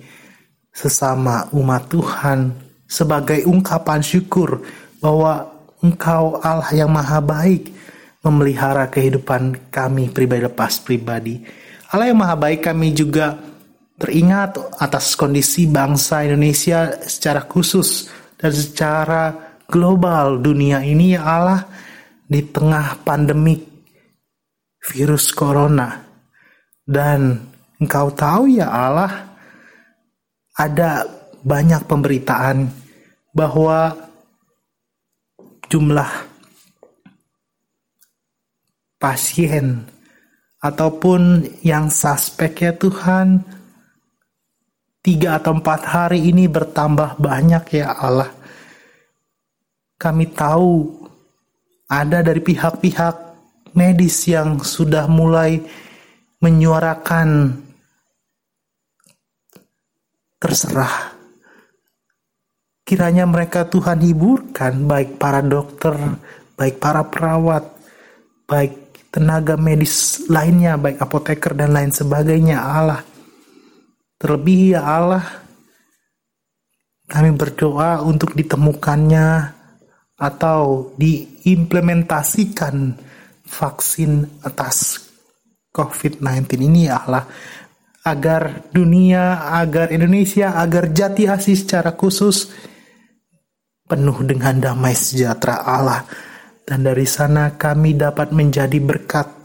sesama 0.73 1.53
umat 1.53 1.85
Tuhan 1.93 2.49
sebagai 2.89 3.45
ungkapan 3.45 4.01
syukur 4.01 4.65
bahwa 5.05 5.53
engkau 5.85 6.41
Allah 6.41 6.73
yang 6.73 6.89
maha 6.89 7.21
baik 7.21 7.69
memelihara 8.25 8.89
kehidupan 8.89 9.69
kami 9.69 10.09
pribadi 10.09 10.49
lepas 10.49 10.81
pribadi. 10.81 11.45
Allah 11.93 12.09
yang 12.09 12.25
maha 12.25 12.41
baik 12.41 12.65
kami 12.65 12.97
juga 12.97 13.37
teringat 14.03 14.59
atas 14.83 15.15
kondisi 15.15 15.71
bangsa 15.71 16.27
Indonesia 16.27 16.91
secara 17.07 17.47
khusus 17.47 18.11
dan 18.35 18.51
secara 18.51 19.23
global 19.71 20.43
dunia 20.43 20.83
ini 20.83 21.15
ya 21.15 21.23
Allah 21.23 21.63
di 22.27 22.43
tengah 22.43 22.99
pandemi 23.07 23.63
virus 24.83 25.31
corona. 25.31 26.03
Dan 26.83 27.39
engkau 27.79 28.11
tahu 28.11 28.51
ya 28.51 28.67
Allah 28.67 29.31
ada 30.59 31.07
banyak 31.47 31.87
pemberitaan 31.87 32.67
bahwa 33.31 33.95
jumlah 35.71 36.11
pasien 38.99 39.87
ataupun 40.59 41.47
yang 41.63 41.87
suspek 41.87 42.67
ya 42.67 42.73
Tuhan 42.75 43.62
tiga 45.03 45.43
atau 45.43 45.59
empat 45.59 45.83
hari 45.83 46.31
ini 46.31 46.47
bertambah 46.47 47.19
banyak 47.19 47.65
ya 47.75 47.91
Allah. 47.99 48.31
Kami 49.99 50.31
tahu 50.31 50.71
ada 51.91 52.23
dari 52.23 52.39
pihak-pihak 52.39 53.15
medis 53.75 54.31
yang 54.31 54.63
sudah 54.63 55.11
mulai 55.11 55.59
menyuarakan 56.39 57.59
terserah. 60.39 61.15
Kiranya 62.83 63.27
mereka 63.27 63.67
Tuhan 63.67 64.03
hiburkan 64.03 64.87
baik 64.87 65.19
para 65.19 65.39
dokter, 65.39 65.95
baik 66.59 66.83
para 66.83 67.07
perawat, 67.07 67.63
baik 68.47 68.75
tenaga 69.15 69.55
medis 69.55 70.27
lainnya, 70.27 70.75
baik 70.75 70.99
apoteker 70.99 71.55
dan 71.55 71.71
lain 71.79 71.95
sebagainya 71.95 72.59
Allah 72.59 73.12
Terlebih 74.23 74.79
ya 74.79 74.87
Allah, 74.87 75.27
kami 77.11 77.35
berdoa 77.35 78.07
untuk 78.07 78.39
ditemukannya 78.39 79.51
atau 80.15 80.95
diimplementasikan 80.95 83.03
vaksin 83.43 84.23
atas 84.47 85.11
COVID-19 85.75 86.39
ini 86.63 86.87
ya 86.87 87.03
Allah. 87.03 87.27
Agar 88.07 88.71
dunia, 88.71 89.59
agar 89.59 89.91
Indonesia, 89.91 90.55
agar 90.55 90.95
jati 90.95 91.27
asih 91.27 91.59
secara 91.59 91.99
khusus 91.99 92.47
penuh 93.91 94.23
dengan 94.23 94.71
damai 94.71 94.95
sejahtera 94.95 95.67
Allah. 95.67 96.07
Dan 96.63 96.87
dari 96.87 97.11
sana 97.11 97.59
kami 97.59 97.99
dapat 97.99 98.31
menjadi 98.31 98.79
berkat 98.79 99.42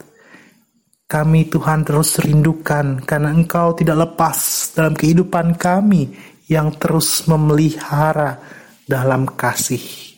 kami 1.08 1.48
Tuhan 1.48 1.88
terus 1.88 2.20
rindukan 2.20 3.00
karena 3.00 3.32
Engkau 3.32 3.72
tidak 3.72 3.96
lepas 4.04 4.36
dalam 4.76 4.92
kehidupan 4.92 5.56
kami 5.56 6.12
yang 6.52 6.76
terus 6.76 7.24
memelihara 7.24 8.36
dalam 8.84 9.24
kasih 9.24 10.08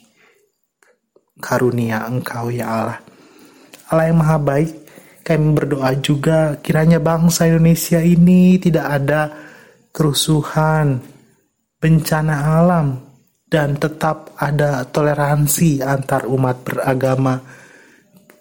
karunia 1.41 2.05
Engkau 2.05 2.53
ya 2.53 2.67
Allah. 2.69 3.01
Allah 3.91 4.05
yang 4.07 4.19
maha 4.23 4.39
baik, 4.39 4.71
kami 5.27 5.47
berdoa 5.57 5.91
juga 5.99 6.59
kiranya 6.63 7.03
bangsa 7.03 7.51
Indonesia 7.51 7.99
ini 7.99 8.61
tidak 8.63 8.87
ada 8.87 9.31
kerusuhan, 9.91 11.03
bencana 11.83 12.35
alam, 12.61 12.87
dan 13.51 13.75
tetap 13.75 14.39
ada 14.39 14.87
toleransi 14.87 15.83
antar 15.83 16.31
umat 16.31 16.63
beragama. 16.63 17.43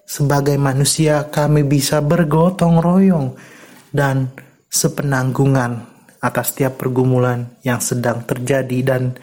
Sebagai 0.10 0.57
manusia, 0.57 1.30
kami 1.30 1.62
bisa 1.62 2.01
bergotong 2.01 2.82
royong 2.82 3.38
dan 3.93 4.34
sepenanggungan 4.66 5.86
atas 6.18 6.49
setiap 6.49 6.82
pergumulan 6.82 7.45
yang 7.62 7.78
sedang 7.78 8.26
terjadi 8.26 8.82
dan 8.82 9.14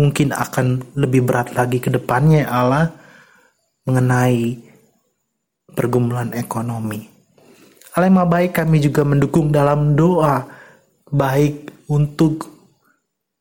mungkin 0.00 0.32
akan 0.32 0.96
lebih 0.96 1.28
berat 1.28 1.52
lagi 1.52 1.76
ke 1.76 1.92
depannya 1.92 2.48
Allah 2.48 2.88
mengenai 3.84 4.56
pergumulan 5.76 6.32
ekonomi. 6.32 7.04
Allah 7.92 8.08
yang 8.08 8.32
baik 8.32 8.64
kami 8.64 8.80
juga 8.80 9.04
mendukung 9.04 9.52
dalam 9.52 9.92
doa 9.92 10.48
baik 11.12 11.84
untuk 11.92 12.48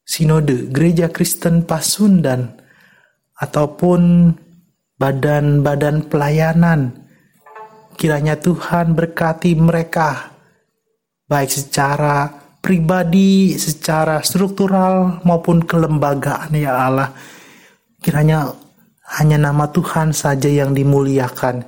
sinode 0.04 0.68
gereja 0.68 1.08
Kristen 1.08 1.64
Pasundan 1.64 2.60
ataupun 3.40 4.34
badan-badan 4.98 6.10
pelayanan. 6.10 6.94
Kiranya 7.98 8.38
Tuhan 8.38 8.94
berkati 8.94 9.58
mereka 9.58 10.34
baik 11.26 11.50
secara 11.50 12.30
pribadi, 12.62 13.58
secara 13.58 14.22
struktural 14.22 15.22
maupun 15.26 15.66
kelembagaan 15.66 16.54
ya 16.54 16.78
Allah. 16.78 17.10
Kiranya 17.98 18.54
hanya 19.18 19.50
nama 19.50 19.66
Tuhan 19.72 20.14
saja 20.14 20.46
yang 20.52 20.78
dimuliakan 20.78 21.66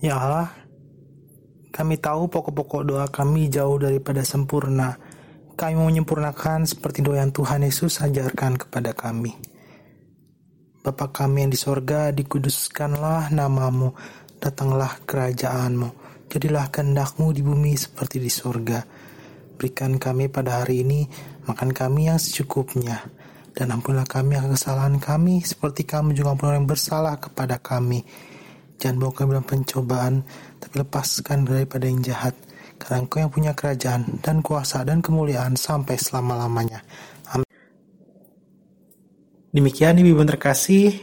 Ya 0.00 0.16
Allah, 0.16 0.48
kami 1.76 2.00
tahu 2.00 2.32
pokok-pokok 2.32 2.88
doa 2.88 3.04
kami 3.12 3.52
jauh 3.52 3.76
daripada 3.76 4.24
sempurna. 4.24 4.96
Kami 5.60 5.76
menyempurnakan 5.76 6.64
seperti 6.64 7.04
doa 7.04 7.20
yang 7.20 7.36
Tuhan 7.36 7.60
Yesus 7.60 8.00
ajarkan 8.00 8.56
kepada 8.56 8.96
kami. 8.96 9.36
Bapa 10.80 11.12
kami 11.12 11.44
yang 11.44 11.52
di 11.52 11.60
sorga, 11.60 12.08
dikuduskanlah 12.08 13.28
namamu, 13.30 13.92
datanglah 14.40 14.96
kerajaanmu, 15.04 15.88
jadilah 16.32 16.72
kehendakmu 16.72 17.36
di 17.36 17.44
bumi 17.44 17.76
seperti 17.76 18.16
di 18.16 18.32
sorga. 18.32 18.80
Berikan 19.60 20.00
kami 20.00 20.32
pada 20.32 20.64
hari 20.64 20.80
ini 20.80 21.04
makan 21.44 21.76
kami 21.76 22.08
yang 22.08 22.16
secukupnya, 22.16 23.04
dan 23.52 23.76
ampunilah 23.76 24.08
kami 24.08 24.40
akan 24.40 24.56
kesalahan 24.56 24.96
kami, 24.96 25.44
seperti 25.44 25.84
kami 25.84 26.16
juga 26.16 26.32
ampun 26.32 26.48
orang 26.48 26.64
yang 26.64 26.70
bersalah 26.72 27.20
kepada 27.20 27.60
kami 27.60 28.00
Jangan 28.80 28.96
bawa 28.96 29.12
kami 29.12 29.30
dalam 29.36 29.44
pencobaan, 29.46 30.14
tapi 30.56 30.74
lepaskan 30.80 31.44
daripada 31.44 31.84
yang 31.84 32.00
jahat. 32.00 32.32
Karena 32.80 33.04
engkau 33.04 33.20
yang 33.20 33.28
punya 33.28 33.52
kerajaan 33.52 34.24
dan 34.24 34.40
kuasa 34.40 34.80
dan 34.88 35.04
kemuliaan 35.04 35.52
sampai 35.52 36.00
selama-lamanya. 36.00 36.80
Demikian 39.50 39.98
Ibu 39.98 40.22
terkasih, 40.22 40.94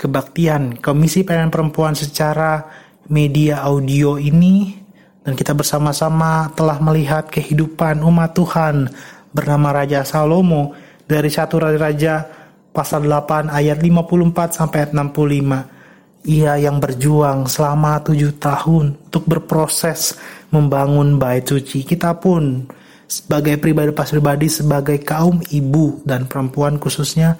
kebaktian 0.00 0.80
Komisi 0.80 1.20
Pelayanan 1.20 1.52
Perempuan 1.52 1.92
secara 1.92 2.64
media 3.12 3.60
audio 3.60 4.16
ini 4.16 4.72
dan 5.20 5.36
kita 5.36 5.52
bersama-sama 5.52 6.48
telah 6.56 6.80
melihat 6.80 7.28
kehidupan 7.28 8.00
umat 8.00 8.32
Tuhan 8.32 8.88
bernama 9.36 9.68
Raja 9.68 10.00
Salomo 10.00 10.72
dari 11.04 11.28
satu 11.28 11.60
raja 11.60 12.24
pasal 12.72 13.04
8 13.04 13.52
ayat 13.52 13.84
54 13.84 14.56
sampai 14.56 14.88
65 14.88 16.24
ia 16.24 16.56
yang 16.56 16.80
berjuang 16.80 17.44
selama 17.44 18.00
tujuh 18.00 18.40
tahun 18.40 18.96
untuk 18.96 19.28
berproses 19.28 20.16
membangun 20.48 21.20
bait 21.20 21.44
suci. 21.44 21.84
Kita 21.84 22.16
pun 22.16 22.64
sebagai 23.10 23.58
pribadi 23.58 23.90
pas 23.90 24.06
pribadi, 24.06 24.46
sebagai 24.46 25.02
kaum 25.02 25.42
ibu 25.50 25.98
dan 26.06 26.30
perempuan 26.30 26.78
khususnya 26.78 27.34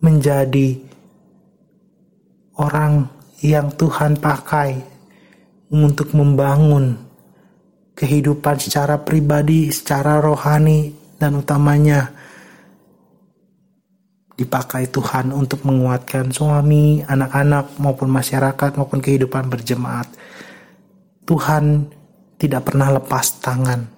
menjadi 0.00 0.80
orang 2.56 3.04
yang 3.44 3.68
Tuhan 3.76 4.16
pakai 4.16 4.80
untuk 5.68 6.16
membangun 6.16 6.96
kehidupan 7.92 8.56
secara 8.56 8.96
pribadi, 9.04 9.68
secara 9.68 10.16
rohani, 10.24 10.96
dan 11.20 11.36
utamanya 11.36 12.08
dipakai 14.34 14.90
Tuhan 14.90 15.30
untuk 15.30 15.62
menguatkan 15.62 16.32
suami, 16.32 17.04
anak-anak, 17.06 17.78
maupun 17.78 18.10
masyarakat, 18.10 18.80
maupun 18.80 18.98
kehidupan 18.98 19.46
berjemaat. 19.46 20.10
Tuhan 21.22 21.86
tidak 22.40 22.72
pernah 22.72 22.90
lepas 22.98 23.38
tangan. 23.38 23.93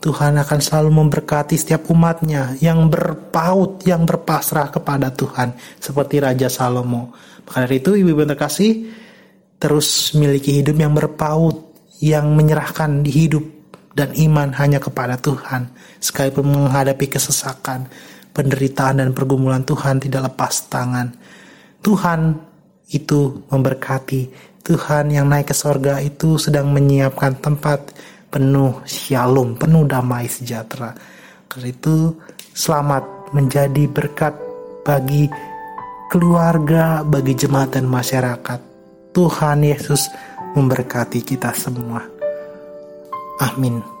Tuhan 0.00 0.40
akan 0.40 0.60
selalu 0.64 0.90
memberkati 0.96 1.60
setiap 1.60 1.92
umatnya 1.92 2.56
yang 2.64 2.88
berpaut, 2.88 3.84
yang 3.84 4.08
berpasrah 4.08 4.72
kepada 4.72 5.12
Tuhan. 5.12 5.52
Seperti 5.76 6.24
Raja 6.24 6.48
Salomo. 6.48 7.12
Maka 7.44 7.68
dari 7.68 7.84
itu 7.84 7.92
ibu-ibu 8.00 8.24
terkasih, 8.24 8.88
terus 9.60 10.16
miliki 10.16 10.56
hidup 10.64 10.80
yang 10.80 10.96
berpaut, 10.96 11.76
yang 12.00 12.32
menyerahkan 12.32 13.04
hidup 13.04 13.44
dan 13.92 14.16
iman 14.16 14.48
hanya 14.56 14.80
kepada 14.80 15.20
Tuhan. 15.20 15.68
Sekalipun 16.00 16.48
menghadapi 16.48 17.04
kesesakan, 17.04 17.84
penderitaan 18.32 19.04
dan 19.04 19.12
pergumulan 19.12 19.68
Tuhan 19.68 20.00
tidak 20.00 20.32
lepas 20.32 20.64
tangan. 20.72 21.12
Tuhan 21.84 22.40
itu 22.88 23.44
memberkati. 23.52 24.48
Tuhan 24.64 25.12
yang 25.12 25.28
naik 25.28 25.52
ke 25.52 25.56
sorga 25.56 26.00
itu 26.00 26.36
sedang 26.40 26.72
menyiapkan 26.72 27.36
tempat 27.36 27.92
penuh 28.30 28.80
shalom, 28.86 29.58
penuh 29.58 29.84
damai 29.84 30.30
sejahtera. 30.30 30.94
Karena 31.50 31.68
itu 31.68 32.14
selamat 32.54 33.34
menjadi 33.34 33.84
berkat 33.90 34.34
bagi 34.86 35.26
keluarga, 36.08 37.02
bagi 37.02 37.34
jemaat 37.34 37.74
dan 37.74 37.90
masyarakat. 37.90 38.60
Tuhan 39.10 39.66
Yesus 39.66 40.06
memberkati 40.54 41.20
kita 41.26 41.50
semua. 41.54 42.02
Amin. 43.42 43.99